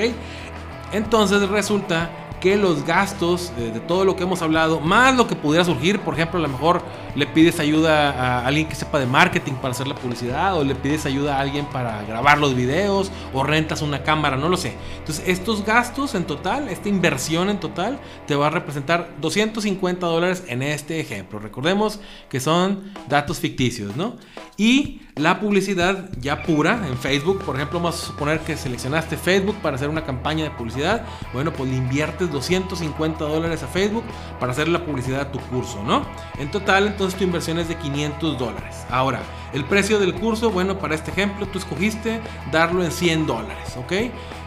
Entonces 0.92 1.48
resulta 1.48 2.10
que 2.40 2.56
los 2.56 2.84
gastos 2.84 3.52
de, 3.56 3.78
todo 3.80 4.04
lo 4.04 4.16
que 4.16 4.22
hemos 4.22 4.42
hablado, 4.42 4.80
más 4.80 5.16
lo 5.16 5.26
que 5.26 5.36
pudiera 5.36 5.64
surgir, 5.64 6.00
por 6.00 6.14
ejemplo, 6.14 6.38
a 6.38 6.42
lo 6.42 6.48
mejor 6.48 6.82
le 7.14 7.26
pides 7.26 7.60
ayuda 7.60 8.10
a 8.10 8.46
alguien 8.46 8.66
que 8.66 8.74
sepa 8.74 8.98
de 8.98 9.06
marketing 9.06 9.54
para 9.54 9.72
hacer 9.72 9.86
la 9.86 9.94
publicidad, 9.94 10.56
o 10.56 10.64
le 10.64 10.74
pides 10.74 11.06
ayuda 11.06 11.36
a 11.36 11.40
alguien 11.40 11.66
para 11.66 12.02
grabar 12.02 12.38
los 12.38 12.54
videos, 12.54 13.12
o 13.34 13.42
rentas 13.42 13.82
una 13.82 14.02
cámara, 14.02 14.36
no 14.36 14.48
lo 14.48 14.56
sé. 14.56 14.74
Entonces, 14.98 15.24
estos 15.26 15.64
gastos 15.64 16.14
en 16.14 16.24
total, 16.24 16.68
esta 16.68 16.88
inversión 16.88 17.50
en 17.50 17.60
total, 17.60 17.98
te 18.26 18.34
va 18.34 18.46
a 18.46 18.50
representar 18.50 19.10
250 19.20 20.06
dólares 20.06 20.44
en 20.48 20.62
este 20.62 21.00
ejemplo. 21.00 21.38
Recordemos 21.38 22.00
que 22.28 22.40
son 22.40 22.92
datos 23.08 23.38
ficticios, 23.38 23.96
¿no? 23.96 24.16
Y 24.56 25.02
la 25.16 25.40
publicidad 25.40 26.10
ya 26.18 26.42
pura 26.42 26.86
en 26.86 26.96
Facebook, 26.96 27.42
por 27.44 27.56
ejemplo, 27.56 27.78
vamos 27.78 28.02
a 28.02 28.06
suponer 28.06 28.40
que 28.40 28.56
seleccionaste 28.56 29.16
Facebook 29.16 29.56
para 29.62 29.76
hacer 29.76 29.88
una 29.88 30.04
campaña 30.04 30.44
de 30.44 30.50
publicidad, 30.50 31.04
bueno, 31.32 31.52
pues 31.52 31.70
le 31.70 31.76
inviertes 31.76 32.29
250 32.30 33.24
dólares 33.24 33.62
a 33.62 33.66
Facebook 33.66 34.04
para 34.38 34.52
hacer 34.52 34.68
la 34.68 34.84
publicidad 34.84 35.26
de 35.26 35.38
tu 35.38 35.40
curso, 35.46 35.82
¿no? 35.82 36.02
En 36.38 36.50
total, 36.50 36.86
entonces 36.86 37.18
tu 37.18 37.24
inversión 37.24 37.58
es 37.58 37.68
de 37.68 37.76
500 37.76 38.38
dólares. 38.38 38.84
Ahora, 38.90 39.20
el 39.52 39.64
precio 39.64 39.98
del 39.98 40.14
curso, 40.14 40.50
bueno, 40.50 40.78
para 40.78 40.94
este 40.94 41.10
ejemplo, 41.10 41.46
tú 41.46 41.58
escogiste 41.58 42.20
darlo 42.50 42.84
en 42.84 42.90
100 42.90 43.26
dólares, 43.26 43.76
¿ok? 43.76 43.92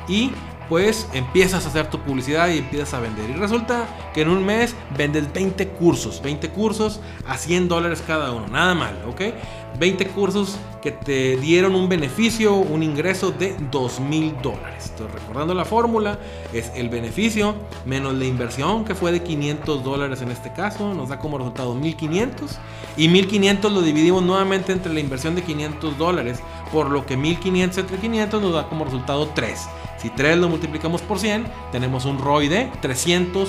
Y 0.07 0.31
pues 0.69 1.07
empiezas 1.13 1.65
a 1.65 1.69
hacer 1.69 1.89
tu 1.89 1.99
publicidad 1.99 2.49
y 2.49 2.59
empiezas 2.59 2.93
a 2.93 2.99
vender. 2.99 3.29
Y 3.29 3.33
resulta 3.33 3.85
que 4.13 4.21
en 4.21 4.29
un 4.29 4.45
mes 4.45 4.75
vendes 4.97 5.31
20 5.31 5.67
cursos, 5.69 6.21
20 6.21 6.49
cursos 6.49 6.99
a 7.27 7.37
100 7.37 7.67
dólares 7.67 8.03
cada 8.05 8.31
uno, 8.31 8.47
nada 8.47 8.73
mal, 8.73 8.97
¿ok? 9.07 9.21
20 9.79 10.07
cursos 10.07 10.57
que 10.81 10.91
te 10.91 11.37
dieron 11.37 11.75
un 11.75 11.89
beneficio, 11.89 12.55
un 12.55 12.83
ingreso 12.83 13.31
de 13.31 13.55
2 13.71 13.99
mil 14.01 14.35
dólares. 14.41 14.89
Entonces, 14.89 15.19
recordando 15.19 15.53
la 15.53 15.65
fórmula, 15.65 16.19
es 16.53 16.71
el 16.75 16.89
beneficio 16.89 17.55
menos 17.85 18.13
la 18.13 18.25
inversión 18.25 18.85
que 18.85 18.93
fue 18.93 19.11
de 19.11 19.23
500 19.23 19.83
dólares 19.83 20.21
en 20.21 20.31
este 20.31 20.51
caso, 20.53 20.93
nos 20.93 21.09
da 21.09 21.19
como 21.19 21.37
resultado 21.37 21.73
1500 21.73 22.59
y 22.97 23.07
1500 23.07 23.71
lo 23.71 23.81
dividimos 23.81 24.23
nuevamente 24.23 24.71
entre 24.71 24.93
la 24.93 24.99
inversión 24.99 25.35
de 25.35 25.41
500 25.41 25.97
dólares, 25.97 26.39
por 26.71 26.89
lo 26.89 27.05
que 27.05 27.17
1500 27.17 27.77
entre 27.79 27.97
500 27.97 28.41
nos 28.41 28.53
da 28.53 28.67
como 28.67 28.85
resultado 28.85 29.29
3. 29.33 29.59
Si 30.03 30.09
3 30.09 30.37
lo 30.37 30.49
multiplicamos 30.49 31.01
por 31.01 31.17
100, 31.17 31.45
tenemos 31.71 32.03
un 32.03 32.19
ROI 32.19 32.49
de 32.49 32.69
300%. 32.81 33.47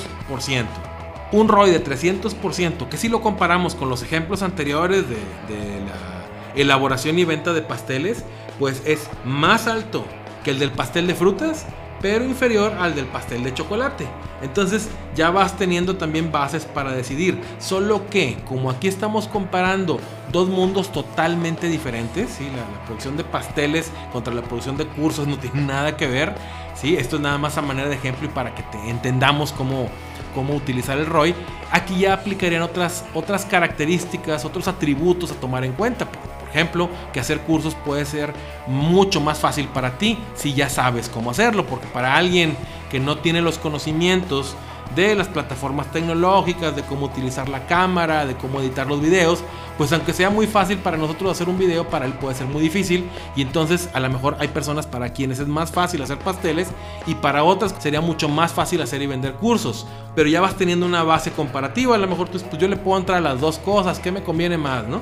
Un 1.32 1.48
ROI 1.48 1.70
de 1.72 1.84
300%, 1.84 2.88
que 2.88 2.96
si 2.96 3.08
lo 3.08 3.20
comparamos 3.20 3.74
con 3.74 3.88
los 3.90 4.04
ejemplos 4.04 4.40
anteriores 4.42 5.04
de, 5.08 5.16
de 5.52 5.80
la 5.80 6.24
elaboración 6.54 7.18
y 7.18 7.24
venta 7.24 7.52
de 7.52 7.62
pasteles, 7.62 8.24
pues 8.60 8.82
es 8.86 9.10
más 9.24 9.66
alto 9.66 10.04
que 10.44 10.52
el 10.52 10.60
del 10.60 10.70
pastel 10.70 11.08
de 11.08 11.16
frutas, 11.16 11.66
pero 12.04 12.22
inferior 12.22 12.74
al 12.78 12.94
del 12.94 13.06
pastel 13.06 13.42
de 13.42 13.54
chocolate. 13.54 14.06
Entonces 14.42 14.90
ya 15.16 15.30
vas 15.30 15.56
teniendo 15.56 15.96
también 15.96 16.30
bases 16.30 16.66
para 16.66 16.92
decidir. 16.92 17.40
Solo 17.58 18.10
que, 18.10 18.36
como 18.46 18.68
aquí 18.68 18.88
estamos 18.88 19.26
comparando 19.26 19.98
dos 20.30 20.50
mundos 20.50 20.92
totalmente 20.92 21.66
diferentes, 21.66 22.28
¿sí? 22.28 22.46
la, 22.54 22.84
producción 22.84 23.16
de 23.16 23.24
pasteles 23.24 23.90
contra 24.12 24.34
la 24.34 24.42
producción 24.42 24.76
de 24.76 24.86
cursos 24.86 25.26
no 25.26 25.38
tiene 25.38 25.62
nada 25.62 25.96
que 25.96 26.06
ver. 26.06 26.34
¿sí? 26.74 26.94
Esto 26.94 27.16
es 27.16 27.22
nada 27.22 27.38
más 27.38 27.56
a 27.56 27.62
manera 27.62 27.88
de 27.88 27.94
ejemplo 27.94 28.26
y 28.26 28.30
para 28.30 28.54
que 28.54 28.64
te 28.64 28.90
entendamos 28.90 29.52
cómo, 29.52 29.88
cómo 30.34 30.54
utilizar 30.54 30.98
el 30.98 31.06
ROI. 31.06 31.34
Aquí 31.70 32.00
ya 32.00 32.12
aplicarían 32.12 32.60
otras, 32.60 33.06
otras 33.14 33.46
características, 33.46 34.44
otros 34.44 34.68
atributos 34.68 35.32
a 35.32 35.36
tomar 35.36 35.64
en 35.64 35.72
cuenta 35.72 36.06
ejemplo, 36.54 36.88
que 37.12 37.20
hacer 37.20 37.40
cursos 37.40 37.74
puede 37.84 38.04
ser 38.04 38.32
mucho 38.66 39.20
más 39.20 39.38
fácil 39.38 39.66
para 39.68 39.98
ti 39.98 40.18
si 40.34 40.54
ya 40.54 40.68
sabes 40.68 41.08
cómo 41.08 41.30
hacerlo, 41.30 41.66
porque 41.66 41.86
para 41.88 42.16
alguien 42.16 42.56
que 42.90 43.00
no 43.00 43.18
tiene 43.18 43.42
los 43.42 43.58
conocimientos 43.58 44.56
de 44.94 45.14
las 45.14 45.28
plataformas 45.28 45.90
tecnológicas, 45.90 46.76
de 46.76 46.82
cómo 46.82 47.06
utilizar 47.06 47.48
la 47.48 47.66
cámara, 47.66 48.26
de 48.26 48.36
cómo 48.36 48.60
editar 48.60 48.86
los 48.86 49.00
videos, 49.00 49.42
pues 49.76 49.92
aunque 49.92 50.12
sea 50.12 50.30
muy 50.30 50.46
fácil 50.46 50.78
para 50.78 50.96
nosotros 50.96 51.32
hacer 51.32 51.48
un 51.48 51.58
video, 51.58 51.88
para 51.88 52.06
él 52.06 52.12
puede 52.12 52.36
ser 52.36 52.46
muy 52.46 52.62
difícil 52.62 53.08
y 53.34 53.42
entonces 53.42 53.88
a 53.92 54.00
lo 54.00 54.08
mejor 54.08 54.36
hay 54.38 54.48
personas 54.48 54.86
para 54.86 55.12
quienes 55.12 55.40
es 55.40 55.48
más 55.48 55.72
fácil 55.72 56.02
hacer 56.02 56.18
pasteles 56.18 56.68
y 57.06 57.16
para 57.16 57.42
otras 57.42 57.74
sería 57.78 58.00
mucho 58.00 58.28
más 58.28 58.52
fácil 58.52 58.82
hacer 58.82 59.02
y 59.02 59.06
vender 59.06 59.34
cursos, 59.34 59.86
pero 60.14 60.28
ya 60.28 60.40
vas 60.40 60.54
teniendo 60.54 60.86
una 60.86 61.02
base 61.02 61.32
comparativa, 61.32 61.96
a 61.96 61.98
lo 61.98 62.06
mejor 62.06 62.28
pues, 62.28 62.44
pues 62.44 62.60
yo 62.60 62.68
le 62.68 62.76
puedo 62.76 62.98
entrar 62.98 63.18
a 63.18 63.22
las 63.22 63.40
dos 63.40 63.58
cosas, 63.58 63.98
¿qué 63.98 64.12
me 64.12 64.22
conviene 64.22 64.58
más, 64.58 64.86
no? 64.86 65.00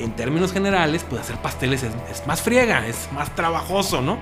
En 0.00 0.12
términos 0.12 0.52
generales, 0.52 1.04
pues 1.08 1.22
hacer 1.22 1.36
pasteles 1.36 1.82
es, 1.82 2.26
más 2.26 2.42
friega, 2.42 2.86
es 2.86 3.08
más 3.12 3.34
trabajoso, 3.34 4.00
¿no? 4.00 4.18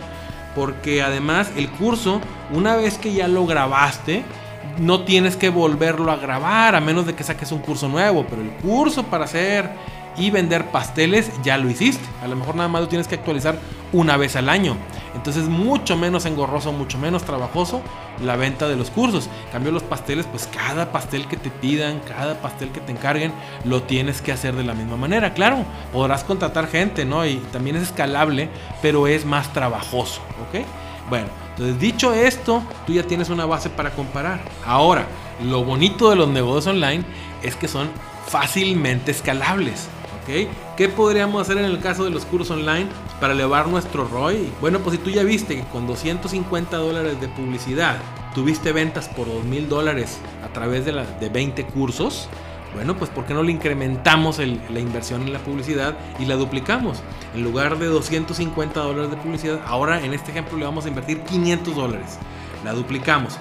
Porque 0.55 1.03
además 1.03 1.51
el 1.57 1.71
curso, 1.71 2.21
una 2.53 2.77
vez 2.77 2.99
que 2.99 3.13
ya 3.13 3.29
lo 3.29 3.47
grabaste, 3.47 4.25
no 4.79 5.03
tienes 5.03 5.37
que 5.37 5.49
volverlo 5.49 6.11
a 6.11 6.17
grabar, 6.17 6.75
a 6.75 6.81
menos 6.81 7.07
de 7.07 7.15
que 7.15 7.25
saques 7.25 7.53
un 7.53 7.61
curso 7.61 7.89
nuevo, 7.89 8.27
pero 8.29 8.43
el 8.43 8.51
curso 8.51 9.05
para 9.05 9.25
hacer 9.25 9.71
y 10.17 10.31
vender 10.31 10.67
pasteles 10.67 11.31
ya 11.43 11.59
lo 11.59 11.69
hiciste. 11.69 12.05
A 12.23 12.29
lo 12.29 12.37
mejor 12.37 12.57
nada 12.57 12.69
más 12.69 12.83
lo 12.83 12.89
tienes 12.89 13.07
que 13.07 13.17
actualizar 13.17 13.59
una 13.93 14.17
vez 14.17 14.37
al 14.37 14.49
año. 14.49 14.77
Entonces 15.17 15.49
mucho 15.49 15.97
menos 15.97 16.27
engorroso, 16.27 16.73
mucho 16.73 16.99
menos 16.99 17.25
trabajoso 17.25 17.81
la 18.23 18.37
venta 18.37 18.69
de 18.69 18.77
los 18.77 18.91
cursos. 18.91 19.29
cambio 19.51 19.73
los 19.73 19.83
pasteles, 19.83 20.27
pues 20.27 20.47
cada 20.47 20.93
pastel 20.93 21.27
que 21.27 21.37
te 21.37 21.51
pidan, 21.51 22.01
cada 22.01 22.41
pastel 22.41 22.71
que 22.71 22.81
te 22.81 22.93
encarguen, 22.93 23.33
lo 23.65 23.83
tienes 23.83 24.21
que 24.21 24.31
hacer 24.31 24.55
de 24.55 24.63
la 24.63 24.75
misma 24.75 24.97
manera. 24.97 25.33
Claro, 25.33 25.65
podrás 25.93 26.23
contratar 26.23 26.69
gente, 26.69 27.05
¿no? 27.05 27.27
Y 27.27 27.37
también 27.51 27.77
es 27.77 27.83
escalable, 27.83 28.51
pero 28.83 29.07
es 29.07 29.25
más 29.25 29.53
trabajoso, 29.53 30.21
¿ok? 30.49 30.65
Bueno, 31.09 31.29
entonces 31.51 31.79
dicho 31.81 32.13
esto, 32.13 32.63
tú 32.87 32.93
ya 32.93 33.03
tienes 33.03 33.31
una 33.31 33.47
base 33.47 33.71
para 33.71 33.91
comparar. 33.91 34.41
Ahora, 34.67 35.07
lo 35.43 35.65
bonito 35.65 36.11
de 36.11 36.17
los 36.17 36.29
negocios 36.29 36.67
online 36.75 37.05
es 37.43 37.57
que 37.57 37.69
son 37.69 37.89
fácilmente 38.27 39.13
escalables. 39.13 39.89
¿Qué 40.27 40.89
podríamos 40.89 41.41
hacer 41.41 41.57
en 41.59 41.67
el 41.67 41.79
caso 41.79 42.05
de 42.05 42.11
los 42.11 42.25
cursos 42.25 42.51
online 42.51 42.89
para 43.21 43.33
elevar 43.33 43.69
nuestro 43.69 44.09
ROI? 44.09 44.51
Bueno, 44.61 44.81
pues 44.81 44.97
si 44.97 45.03
tú 45.03 45.11
ya 45.11 45.23
viste 45.23 45.55
que 45.55 45.63
con 45.69 45.87
250 45.87 46.77
dólares 46.77 47.21
de 47.21 47.29
publicidad 47.29 47.99
tuviste 48.35 48.73
ventas 48.73 49.09
por 49.09 49.29
2 49.29 49.45
mil 49.45 49.69
dólares 49.69 50.19
a 50.45 50.53
través 50.53 50.85
de, 50.85 50.93
la, 50.93 51.05
de 51.05 51.29
20 51.29 51.65
cursos, 51.67 52.29
bueno, 52.75 52.97
pues 52.97 53.09
¿por 53.09 53.25
qué 53.25 53.35
no 53.35 53.45
le 53.45 53.53
incrementamos 53.53 54.39
la 54.39 54.81
inversión 54.81 55.23
en 55.23 55.33
la 55.33 55.39
publicidad 55.39 55.97
y 56.19 56.25
la 56.25 56.35
duplicamos? 56.35 56.99
En 57.35 57.45
lugar 57.45 57.79
de 57.79 57.87
250 57.87 58.81
dólares 58.81 59.11
de 59.13 59.17
publicidad, 59.17 59.61
ahora 59.65 60.05
en 60.05 60.13
este 60.13 60.33
ejemplo 60.33 60.59
le 60.59 60.65
vamos 60.65 60.87
a 60.87 60.89
invertir 60.89 61.21
500 61.21 61.75
dólares. 61.75 62.19
La 62.65 62.73
duplicamos. 62.73 63.39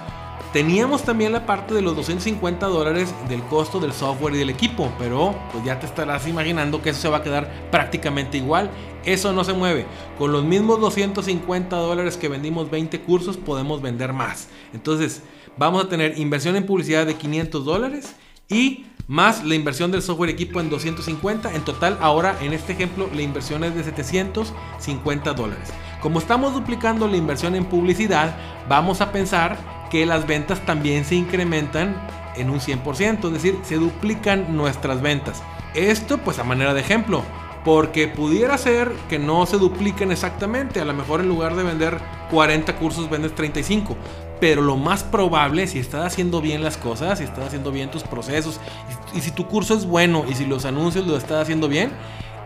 Teníamos 0.56 1.04
también 1.04 1.34
la 1.34 1.46
parte 1.46 1.74
de 1.74 1.82
los 1.82 1.98
250 1.98 2.68
dólares 2.68 3.14
del 3.28 3.44
costo 3.44 3.82
del 3.82 3.92
software 3.92 4.36
y 4.36 4.38
del 4.38 4.50
equipo, 4.50 4.90
pero 4.98 5.36
pues 5.52 5.66
ya 5.66 5.82
te 5.82 5.86
estarás 5.86 6.30
imaginando 6.30 6.82
que 6.82 6.92
eso 6.92 7.02
se 7.02 7.10
va 7.10 7.18
a 7.18 7.24
quedar 7.24 7.70
prácticamente 7.72 8.38
igual. 8.38 8.70
Eso 9.04 9.34
no 9.34 9.44
se 9.44 9.52
mueve. 9.52 9.86
Con 10.18 10.32
los 10.32 10.46
mismos 10.46 10.80
250 10.80 11.76
dólares 11.76 12.16
que 12.16 12.30
vendimos 12.30 12.72
20 12.72 13.02
cursos 13.02 13.36
podemos 13.36 13.82
vender 13.82 14.14
más. 14.14 14.48
Entonces 14.74 15.24
vamos 15.58 15.84
a 15.84 15.90
tener 15.90 16.18
inversión 16.18 16.56
en 16.56 16.66
publicidad 16.66 17.06
de 17.06 17.16
500 17.16 17.66
dólares 17.66 18.16
y 18.48 18.86
más 19.08 19.44
la 19.44 19.56
inversión 19.56 19.92
del 19.92 20.04
software 20.04 20.30
equipo 20.30 20.62
en 20.62 20.70
250. 20.70 21.54
En 21.54 21.66
total, 21.66 21.98
ahora 22.00 22.38
en 22.40 22.54
este 22.54 22.72
ejemplo, 22.72 23.10
la 23.14 23.24
inversión 23.24 23.66
es 23.66 23.76
de 23.76 23.84
750 23.84 25.34
dólares. 25.34 25.68
Como 26.02 26.20
estamos 26.20 26.54
duplicando 26.54 27.10
la 27.10 27.18
inversión 27.18 27.56
en 27.56 27.66
publicidad, 27.66 28.38
vamos 28.70 29.02
a 29.02 29.12
pensar 29.12 29.75
que 29.96 30.06
las 30.06 30.28
ventas 30.28 30.60
también 30.66 31.06
se 31.06 31.16
incrementan 31.16 31.96
en 32.36 32.50
un 32.50 32.60
100%, 32.60 33.28
es 33.28 33.32
decir, 33.32 33.58
se 33.64 33.76
duplican 33.76 34.54
nuestras 34.54 35.02
ventas. 35.02 35.42
Esto 35.74 36.18
pues 36.18 36.38
a 36.38 36.44
manera 36.44 36.74
de 36.74 36.82
ejemplo, 36.82 37.24
porque 37.64 38.10
pudiera 38.10 38.58
ser 38.58 38.92
que 39.08 39.20
no 39.20 39.46
se 39.46 39.58
dupliquen 39.58 40.12
exactamente, 40.12 40.82
a 40.82 40.86
lo 40.86 40.94
mejor 40.94 41.22
en 41.22 41.30
lugar 41.30 41.56
de 41.56 41.64
vender 41.64 41.98
40 42.30 42.76
cursos 42.76 43.10
vendes 43.10 43.34
35, 43.36 43.96
pero 44.42 44.62
lo 44.62 44.76
más 44.76 45.06
probable, 45.06 45.66
si 45.66 45.80
estás 45.80 46.08
haciendo 46.08 46.42
bien 46.42 46.62
las 46.62 46.76
cosas, 46.76 47.20
si 47.20 47.24
estás 47.24 47.46
haciendo 47.46 47.72
bien 47.72 47.90
tus 47.90 48.04
procesos, 48.04 48.60
y, 49.14 49.22
si 49.22 49.32
tu 49.32 49.48
curso 49.48 49.76
es 49.76 49.86
bueno 49.86 50.26
y 50.30 50.36
si 50.36 50.46
los 50.46 50.66
anuncios 50.66 51.08
lo 51.08 51.16
estás 51.16 51.44
haciendo 51.44 51.70
bien, 51.70 51.94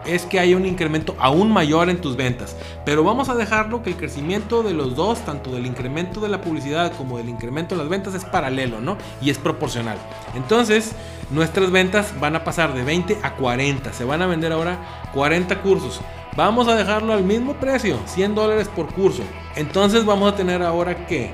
es 0.06 0.26
que 0.26 0.40
haya 0.40 0.56
un 0.56 0.66
incremento 0.66 1.16
aún 1.20 1.52
mayor 1.52 1.90
en 1.90 2.02
tus 2.02 2.16
ventas. 2.16 2.56
Pero 2.86 3.04
vamos 3.04 3.30
a 3.30 3.36
dejarlo 3.36 3.84
que 3.84 3.90
el 3.90 3.98
crecimiento 3.98 4.64
de 4.64 4.74
los 4.74 4.96
dos, 4.96 5.20
tanto 5.20 5.52
del 5.52 5.66
incremento 5.66 6.20
de 6.20 6.30
la 6.30 6.42
publicidad 6.42 6.94
como 6.98 7.18
del 7.18 7.30
incremento 7.30 7.76
de 7.76 7.82
las 7.82 7.90
ventas, 7.90 8.14
es 8.14 8.26
paralelo, 8.26 8.82
¿no? 8.82 8.98
Y 9.22 9.30
es 9.30 9.38
proporcional. 9.38 9.98
Entonces, 10.36 10.94
nuestras 11.32 11.72
ventas 11.72 12.20
van 12.20 12.36
a 12.36 12.44
pasar 12.44 12.74
de 12.74 12.84
20 12.84 13.18
a 13.22 13.36
40. 13.36 13.94
Se 13.94 14.04
van 14.04 14.22
a 14.22 14.28
vender 14.28 14.52
ahora 14.52 14.80
40 15.14 15.62
cursos. 15.62 16.02
Vamos 16.36 16.68
a 16.68 16.76
dejarlo 16.76 17.14
al 17.14 17.24
mismo 17.24 17.54
precio, 17.56 17.98
100 18.06 18.36
dólares 18.36 18.70
por 18.74 18.94
curso. 18.94 19.24
Entonces 19.56 20.06
vamos 20.06 20.32
a 20.32 20.36
tener 20.36 20.62
ahora 20.62 21.06
que 21.06 21.32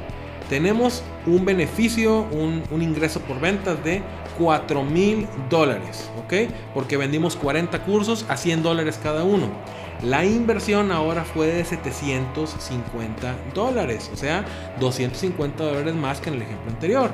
tenemos 0.49 1.03
un 1.25 1.45
beneficio, 1.45 2.21
un, 2.31 2.63
un 2.71 2.81
ingreso 2.81 3.19
por 3.19 3.39
ventas 3.39 3.83
de 3.83 4.01
4 4.37 4.83
mil 4.83 5.27
dólares, 5.49 6.09
¿ok? 6.23 6.51
Porque 6.73 6.97
vendimos 6.97 7.35
40 7.35 7.83
cursos 7.83 8.25
a 8.29 8.37
100 8.37 8.63
dólares 8.63 8.99
cada 9.01 9.23
uno. 9.23 9.49
La 10.03 10.25
inversión 10.25 10.91
ahora 10.91 11.23
fue 11.23 11.47
de 11.47 11.63
750 11.63 13.35
dólares, 13.53 14.11
o 14.13 14.17
sea, 14.17 14.45
250 14.79 15.63
dólares 15.63 15.95
más 15.95 16.19
que 16.19 16.29
en 16.29 16.35
el 16.35 16.41
ejemplo 16.41 16.71
anterior. 16.71 17.11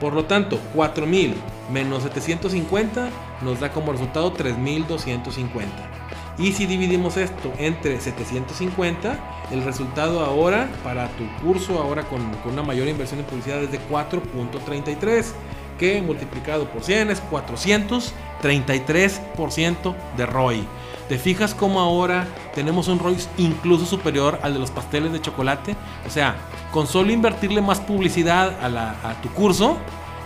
Por 0.00 0.12
lo 0.14 0.24
tanto, 0.24 0.58
4000 0.74 1.34
menos 1.72 2.02
750 2.04 3.08
nos 3.42 3.60
da 3.60 3.70
como 3.70 3.92
resultado 3.92 4.32
3250. 4.32 5.98
Y 6.38 6.52
si 6.52 6.66
dividimos 6.66 7.16
esto 7.16 7.52
entre 7.58 8.00
750, 8.00 9.18
el 9.50 9.64
resultado 9.64 10.24
ahora 10.24 10.68
para 10.84 11.08
tu 11.08 11.24
curso, 11.42 11.80
ahora 11.80 12.04
con, 12.04 12.32
con 12.44 12.52
una 12.52 12.62
mayor 12.62 12.86
inversión 12.86 13.20
en 13.20 13.26
publicidad 13.26 13.60
es 13.62 13.72
de 13.72 13.80
4.33 13.88 15.32
que 15.78 16.02
multiplicado 16.02 16.68
por 16.68 16.82
100 16.82 17.08
es 17.10 17.22
433% 17.30 19.94
de 20.16 20.26
ROI. 20.26 20.66
¿Te 21.08 21.16
fijas 21.16 21.54
cómo 21.54 21.80
ahora 21.80 22.26
tenemos 22.54 22.88
un 22.88 22.98
ROI 22.98 23.16
incluso 23.38 23.86
superior 23.86 24.38
al 24.42 24.52
de 24.52 24.58
los 24.58 24.70
pasteles 24.70 25.10
de 25.12 25.22
chocolate? 25.22 25.74
O 26.06 26.10
sea, 26.10 26.36
con 26.70 26.86
solo 26.86 27.10
invertirle 27.12 27.62
más 27.62 27.80
publicidad 27.80 28.54
a, 28.62 29.14
tu 29.22 29.30
curso, 29.30 29.78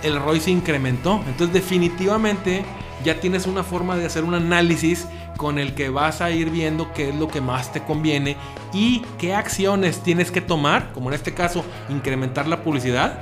el 0.02 0.18
ROI 0.18 0.40
se 0.40 0.50
incrementó. 0.50 1.22
Entonces 1.28 1.54
definitivamente 1.54 2.64
ya 3.04 3.20
tienes 3.20 3.46
una 3.46 3.62
forma 3.62 3.96
de 3.96 4.06
hacer 4.06 4.24
un 4.24 4.34
análisis 4.34 5.06
con 5.36 5.60
el 5.60 5.74
que 5.74 5.88
vas 5.88 6.20
a 6.20 6.32
ir 6.32 6.50
viendo 6.50 6.92
qué 6.92 7.10
es 7.10 7.14
lo 7.14 7.28
que 7.28 7.40
más 7.40 7.72
te 7.72 7.80
conviene 7.82 8.36
y 8.72 9.02
qué 9.18 9.34
acciones 9.34 10.00
tienes 10.00 10.32
que 10.32 10.40
tomar, 10.40 10.90
como 10.92 11.10
en 11.10 11.14
este 11.14 11.32
caso 11.32 11.64
incrementar 11.88 12.48
la 12.48 12.62
publicidad 12.62 13.20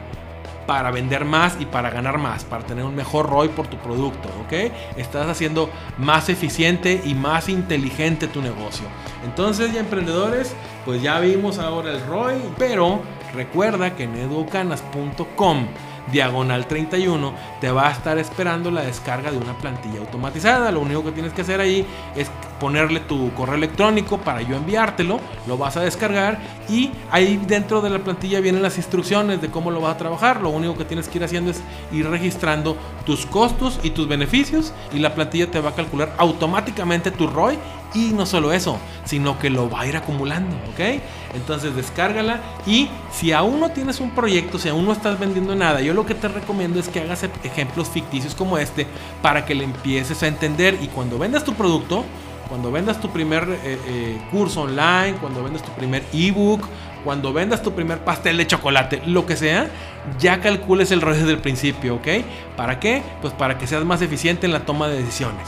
para 0.71 0.93
vender 0.93 1.25
más 1.25 1.57
y 1.59 1.67
para 1.67 1.91
ganar 1.91 2.19
más, 2.19 2.45
para 2.45 2.63
tener 2.63 2.85
un 2.85 2.95
mejor 2.95 3.29
ROI 3.29 3.49
por 3.49 3.67
tu 3.67 3.77
producto, 3.79 4.29
¿ok? 4.47 4.71
Estás 4.97 5.27
haciendo 5.27 5.69
más 5.99 6.29
eficiente 6.29 7.01
y 7.05 7.17
más 7.17 7.49
inteligente 7.49 8.29
tu 8.29 8.41
negocio. 8.41 8.87
Entonces 9.25 9.73
ya 9.73 9.81
emprendedores, 9.81 10.55
pues 10.85 11.03
ya 11.03 11.19
vimos 11.19 11.59
ahora 11.59 11.91
el 11.91 12.07
ROI, 12.07 12.37
pero 12.57 13.01
recuerda 13.35 13.97
que 13.97 14.05
en 14.05 14.15
educanas.com 14.15 15.67
diagonal 16.13 16.69
31 16.69 17.35
te 17.61 17.73
va 17.73 17.89
a 17.89 17.91
estar 17.91 18.17
esperando 18.19 18.71
la 18.71 18.83
descarga 18.83 19.33
de 19.33 19.39
una 19.39 19.59
plantilla 19.59 19.99
automatizada. 19.99 20.71
Lo 20.71 20.83
único 20.83 21.03
que 21.03 21.11
tienes 21.11 21.33
que 21.33 21.43
hacer 21.43 21.61
ahí 21.61 21.85
es 22.15 22.31
ponerle 22.61 23.01
tu 23.01 23.33
correo 23.35 23.57
electrónico 23.57 24.19
para 24.19 24.43
yo 24.43 24.57
enviártelo, 24.57 25.19
lo 25.49 25.59
vas 25.59 25.77
a 25.77 25.81
descargar 25.81 26.39
y 26.69 26.91
ahí 27.11 27.43
dentro 27.49 27.81
de 27.81 27.91
la 27.91 27.99
plantilla 27.99 28.39
vienen 28.39 28.63
las 28.63 28.77
instrucciones 28.77 29.41
de 29.41 29.51
cómo 29.51 29.73
lo 29.73 29.81
vas 29.81 29.97
a 29.97 29.99
trabajar. 29.99 30.41
Lo 30.41 30.51
único 30.51 30.77
que 30.77 30.85
tienes 30.85 31.09
que 31.09 31.19
ir 31.19 31.25
haciendo 31.25 31.51
es 31.51 31.61
ir 31.91 32.09
registrando 32.09 32.77
tus 33.05 33.27
costos 33.27 33.81
y 33.83 33.91
tus 33.91 34.07
beneficios 34.07 34.73
y 34.93 35.01
la 35.01 35.15
plantilla 35.15 35.51
te 35.51 35.61
va 35.61 35.71
a 35.71 35.75
calcular 35.75 36.15
automáticamente 36.19 37.11
tu 37.11 37.27
ROI 37.27 37.59
y 37.95 38.13
no 38.13 38.27
solo 38.27 38.53
eso, 38.53 38.79
sino 39.05 39.39
que 39.39 39.51
lo 39.51 39.69
va 39.69 39.81
a 39.81 39.87
ir 39.87 39.97
acumulando, 39.97 40.55
¿ok? 40.73 41.01
Entonces 41.35 41.75
descárgala 41.75 42.41
y 42.67 42.89
si 43.13 43.33
aún 43.33 43.61
no 43.61 43.71
tienes 43.71 44.01
un 44.01 44.11
proyecto, 44.11 44.59
si 44.59 44.69
aún 44.69 44.85
no 44.85 44.93
estás 44.93 45.19
vendiendo 45.19 45.55
nada, 45.57 45.81
yo 45.81 45.95
lo 45.95 46.07
que 46.07 46.15
te 46.15 46.29
recomiendo 46.29 46.79
es 46.79 46.89
que 46.89 47.01
hagas 47.01 47.25
ejemplos 47.43 47.89
ficticios 47.89 48.35
como 48.35 48.59
este 48.59 48.87
para 49.23 49.45
que 49.45 49.55
le 49.55 49.65
empieces 49.65 50.23
a 50.23 50.29
entender 50.29 50.79
y 50.81 50.87
cuando 50.89 51.19
vendas 51.19 51.45
tu 51.45 51.55
producto, 51.55 52.05
cuando 52.51 52.73
vendas 52.73 53.01
tu 53.01 53.11
primer 53.11 53.49
eh, 53.49 53.79
eh, 53.87 54.21
curso 54.33 54.63
online, 54.63 55.15
cuando 55.21 55.45
vendas 55.45 55.63
tu 55.63 55.71
primer 55.71 56.03
ebook, 56.13 56.67
cuando 57.05 57.33
vendas 57.33 57.63
tu 57.63 57.73
primer 57.73 58.01
pastel 58.01 58.37
de 58.37 58.47
chocolate, 58.49 59.03
lo 59.07 59.25
que 59.25 59.37
sea, 59.37 59.71
ya 60.19 60.41
calcules 60.41 60.91
el 60.91 61.01
ROI 61.01 61.19
desde 61.19 61.31
el 61.31 61.39
principio, 61.39 61.95
¿ok? 61.95 62.09
¿Para 62.57 62.81
qué? 62.81 63.05
Pues 63.23 63.33
para 63.35 63.57
que 63.57 63.69
seas 63.69 63.85
más 63.85 64.03
eficiente 64.03 64.47
en 64.47 64.53
la 64.53 64.67
toma 64.67 64.89
de 64.89 64.99
decisiones. 64.99 65.47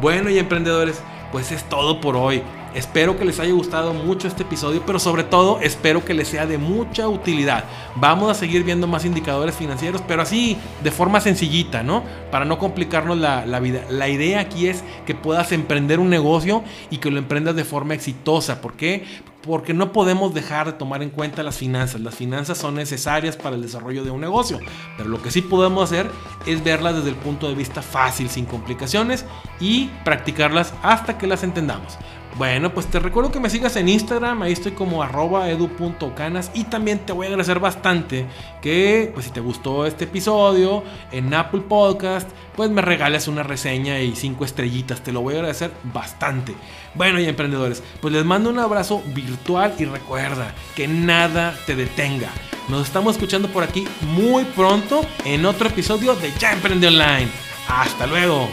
Bueno, 0.00 0.30
y 0.30 0.38
emprendedores, 0.38 1.02
pues 1.32 1.50
es 1.50 1.64
todo 1.64 2.00
por 2.00 2.16
hoy. 2.16 2.40
Espero 2.74 3.16
que 3.16 3.24
les 3.24 3.38
haya 3.38 3.52
gustado 3.52 3.94
mucho 3.94 4.26
este 4.26 4.42
episodio, 4.42 4.82
pero 4.84 4.98
sobre 4.98 5.22
todo 5.22 5.60
espero 5.60 6.04
que 6.04 6.12
les 6.12 6.26
sea 6.26 6.44
de 6.44 6.58
mucha 6.58 7.08
utilidad. 7.08 7.64
Vamos 7.94 8.30
a 8.30 8.34
seguir 8.34 8.64
viendo 8.64 8.88
más 8.88 9.04
indicadores 9.04 9.54
financieros, 9.54 10.02
pero 10.06 10.22
así 10.22 10.58
de 10.82 10.90
forma 10.90 11.20
sencillita, 11.20 11.84
¿no? 11.84 12.02
Para 12.32 12.44
no 12.44 12.58
complicarnos 12.58 13.16
la, 13.18 13.46
la, 13.46 13.60
vida. 13.60 13.82
La 13.88 14.08
idea 14.08 14.40
aquí 14.40 14.66
es 14.66 14.82
que 15.06 15.14
puedas 15.14 15.52
emprender 15.52 16.00
un 16.00 16.10
negocio 16.10 16.64
y 16.90 16.98
que 16.98 17.12
lo 17.12 17.18
emprendas 17.18 17.54
de 17.54 17.64
forma 17.64 17.94
exitosa. 17.94 18.60
¿Por 18.60 18.74
qué? 18.74 19.04
porque 19.46 19.74
no 19.74 19.92
podemos 19.92 20.32
dejar 20.32 20.66
de 20.66 20.72
tomar 20.72 21.02
en 21.02 21.10
cuenta 21.10 21.42
las 21.42 21.58
finanzas. 21.58 22.00
Las 22.00 22.14
finanzas 22.14 22.58
son 22.58 22.74
necesarias 22.74 23.36
para 23.36 23.56
el 23.56 23.62
desarrollo 23.62 24.04
de 24.04 24.10
un 24.10 24.20
negocio, 24.20 24.58
pero 24.96 25.08
lo 25.08 25.20
que 25.20 25.30
sí 25.30 25.42
podemos 25.42 25.84
hacer 25.84 26.10
es 26.46 26.64
verlas 26.64 26.96
desde 26.96 27.10
el 27.10 27.16
punto 27.16 27.48
de 27.48 27.54
vista 27.54 27.82
fácil, 27.82 28.30
sin 28.30 28.46
complicaciones 28.46 29.24
y 29.60 29.90
practicarlas 30.04 30.72
hasta 30.82 31.18
que 31.18 31.26
las 31.26 31.42
entendamos. 31.42 31.98
Bueno, 32.36 32.74
pues 32.74 32.86
te 32.86 32.98
recuerdo 32.98 33.30
que 33.30 33.38
me 33.38 33.48
sigas 33.48 33.76
en 33.76 33.88
Instagram, 33.88 34.42
ahí 34.42 34.52
estoy 34.52 34.72
como 34.72 35.04
arroba 35.04 35.48
edu.canas 35.50 36.50
y 36.52 36.64
también 36.64 36.98
te 36.98 37.12
voy 37.12 37.26
a 37.26 37.28
agradecer 37.28 37.60
bastante 37.60 38.26
que 38.60 39.12
pues 39.14 39.26
si 39.26 39.32
te 39.32 39.38
gustó 39.38 39.86
este 39.86 40.04
episodio 40.04 40.82
en 41.12 41.32
Apple 41.32 41.60
Podcast, 41.60 42.28
pues 42.56 42.70
me 42.70 42.82
regales 42.82 43.28
una 43.28 43.44
reseña 43.44 44.00
y 44.00 44.16
cinco 44.16 44.44
estrellitas, 44.44 45.00
te 45.00 45.12
lo 45.12 45.20
voy 45.20 45.34
a 45.34 45.38
agradecer 45.38 45.70
bastante. 45.84 46.56
Bueno 46.96 47.20
y 47.20 47.26
emprendedores, 47.26 47.84
pues 48.00 48.12
les 48.12 48.24
mando 48.24 48.50
un 48.50 48.58
abrazo 48.58 49.00
virtual 49.14 49.74
y 49.78 49.84
recuerda 49.84 50.54
que 50.74 50.88
nada 50.88 51.56
te 51.66 51.76
detenga. 51.76 52.30
Nos 52.68 52.88
estamos 52.88 53.14
escuchando 53.14 53.46
por 53.48 53.62
aquí 53.62 53.86
muy 54.00 54.44
pronto 54.44 55.06
en 55.24 55.46
otro 55.46 55.68
episodio 55.68 56.16
de 56.16 56.32
Ya 56.40 56.52
Emprende 56.52 56.88
Online. 56.88 57.28
Hasta 57.68 58.08
luego. 58.08 58.48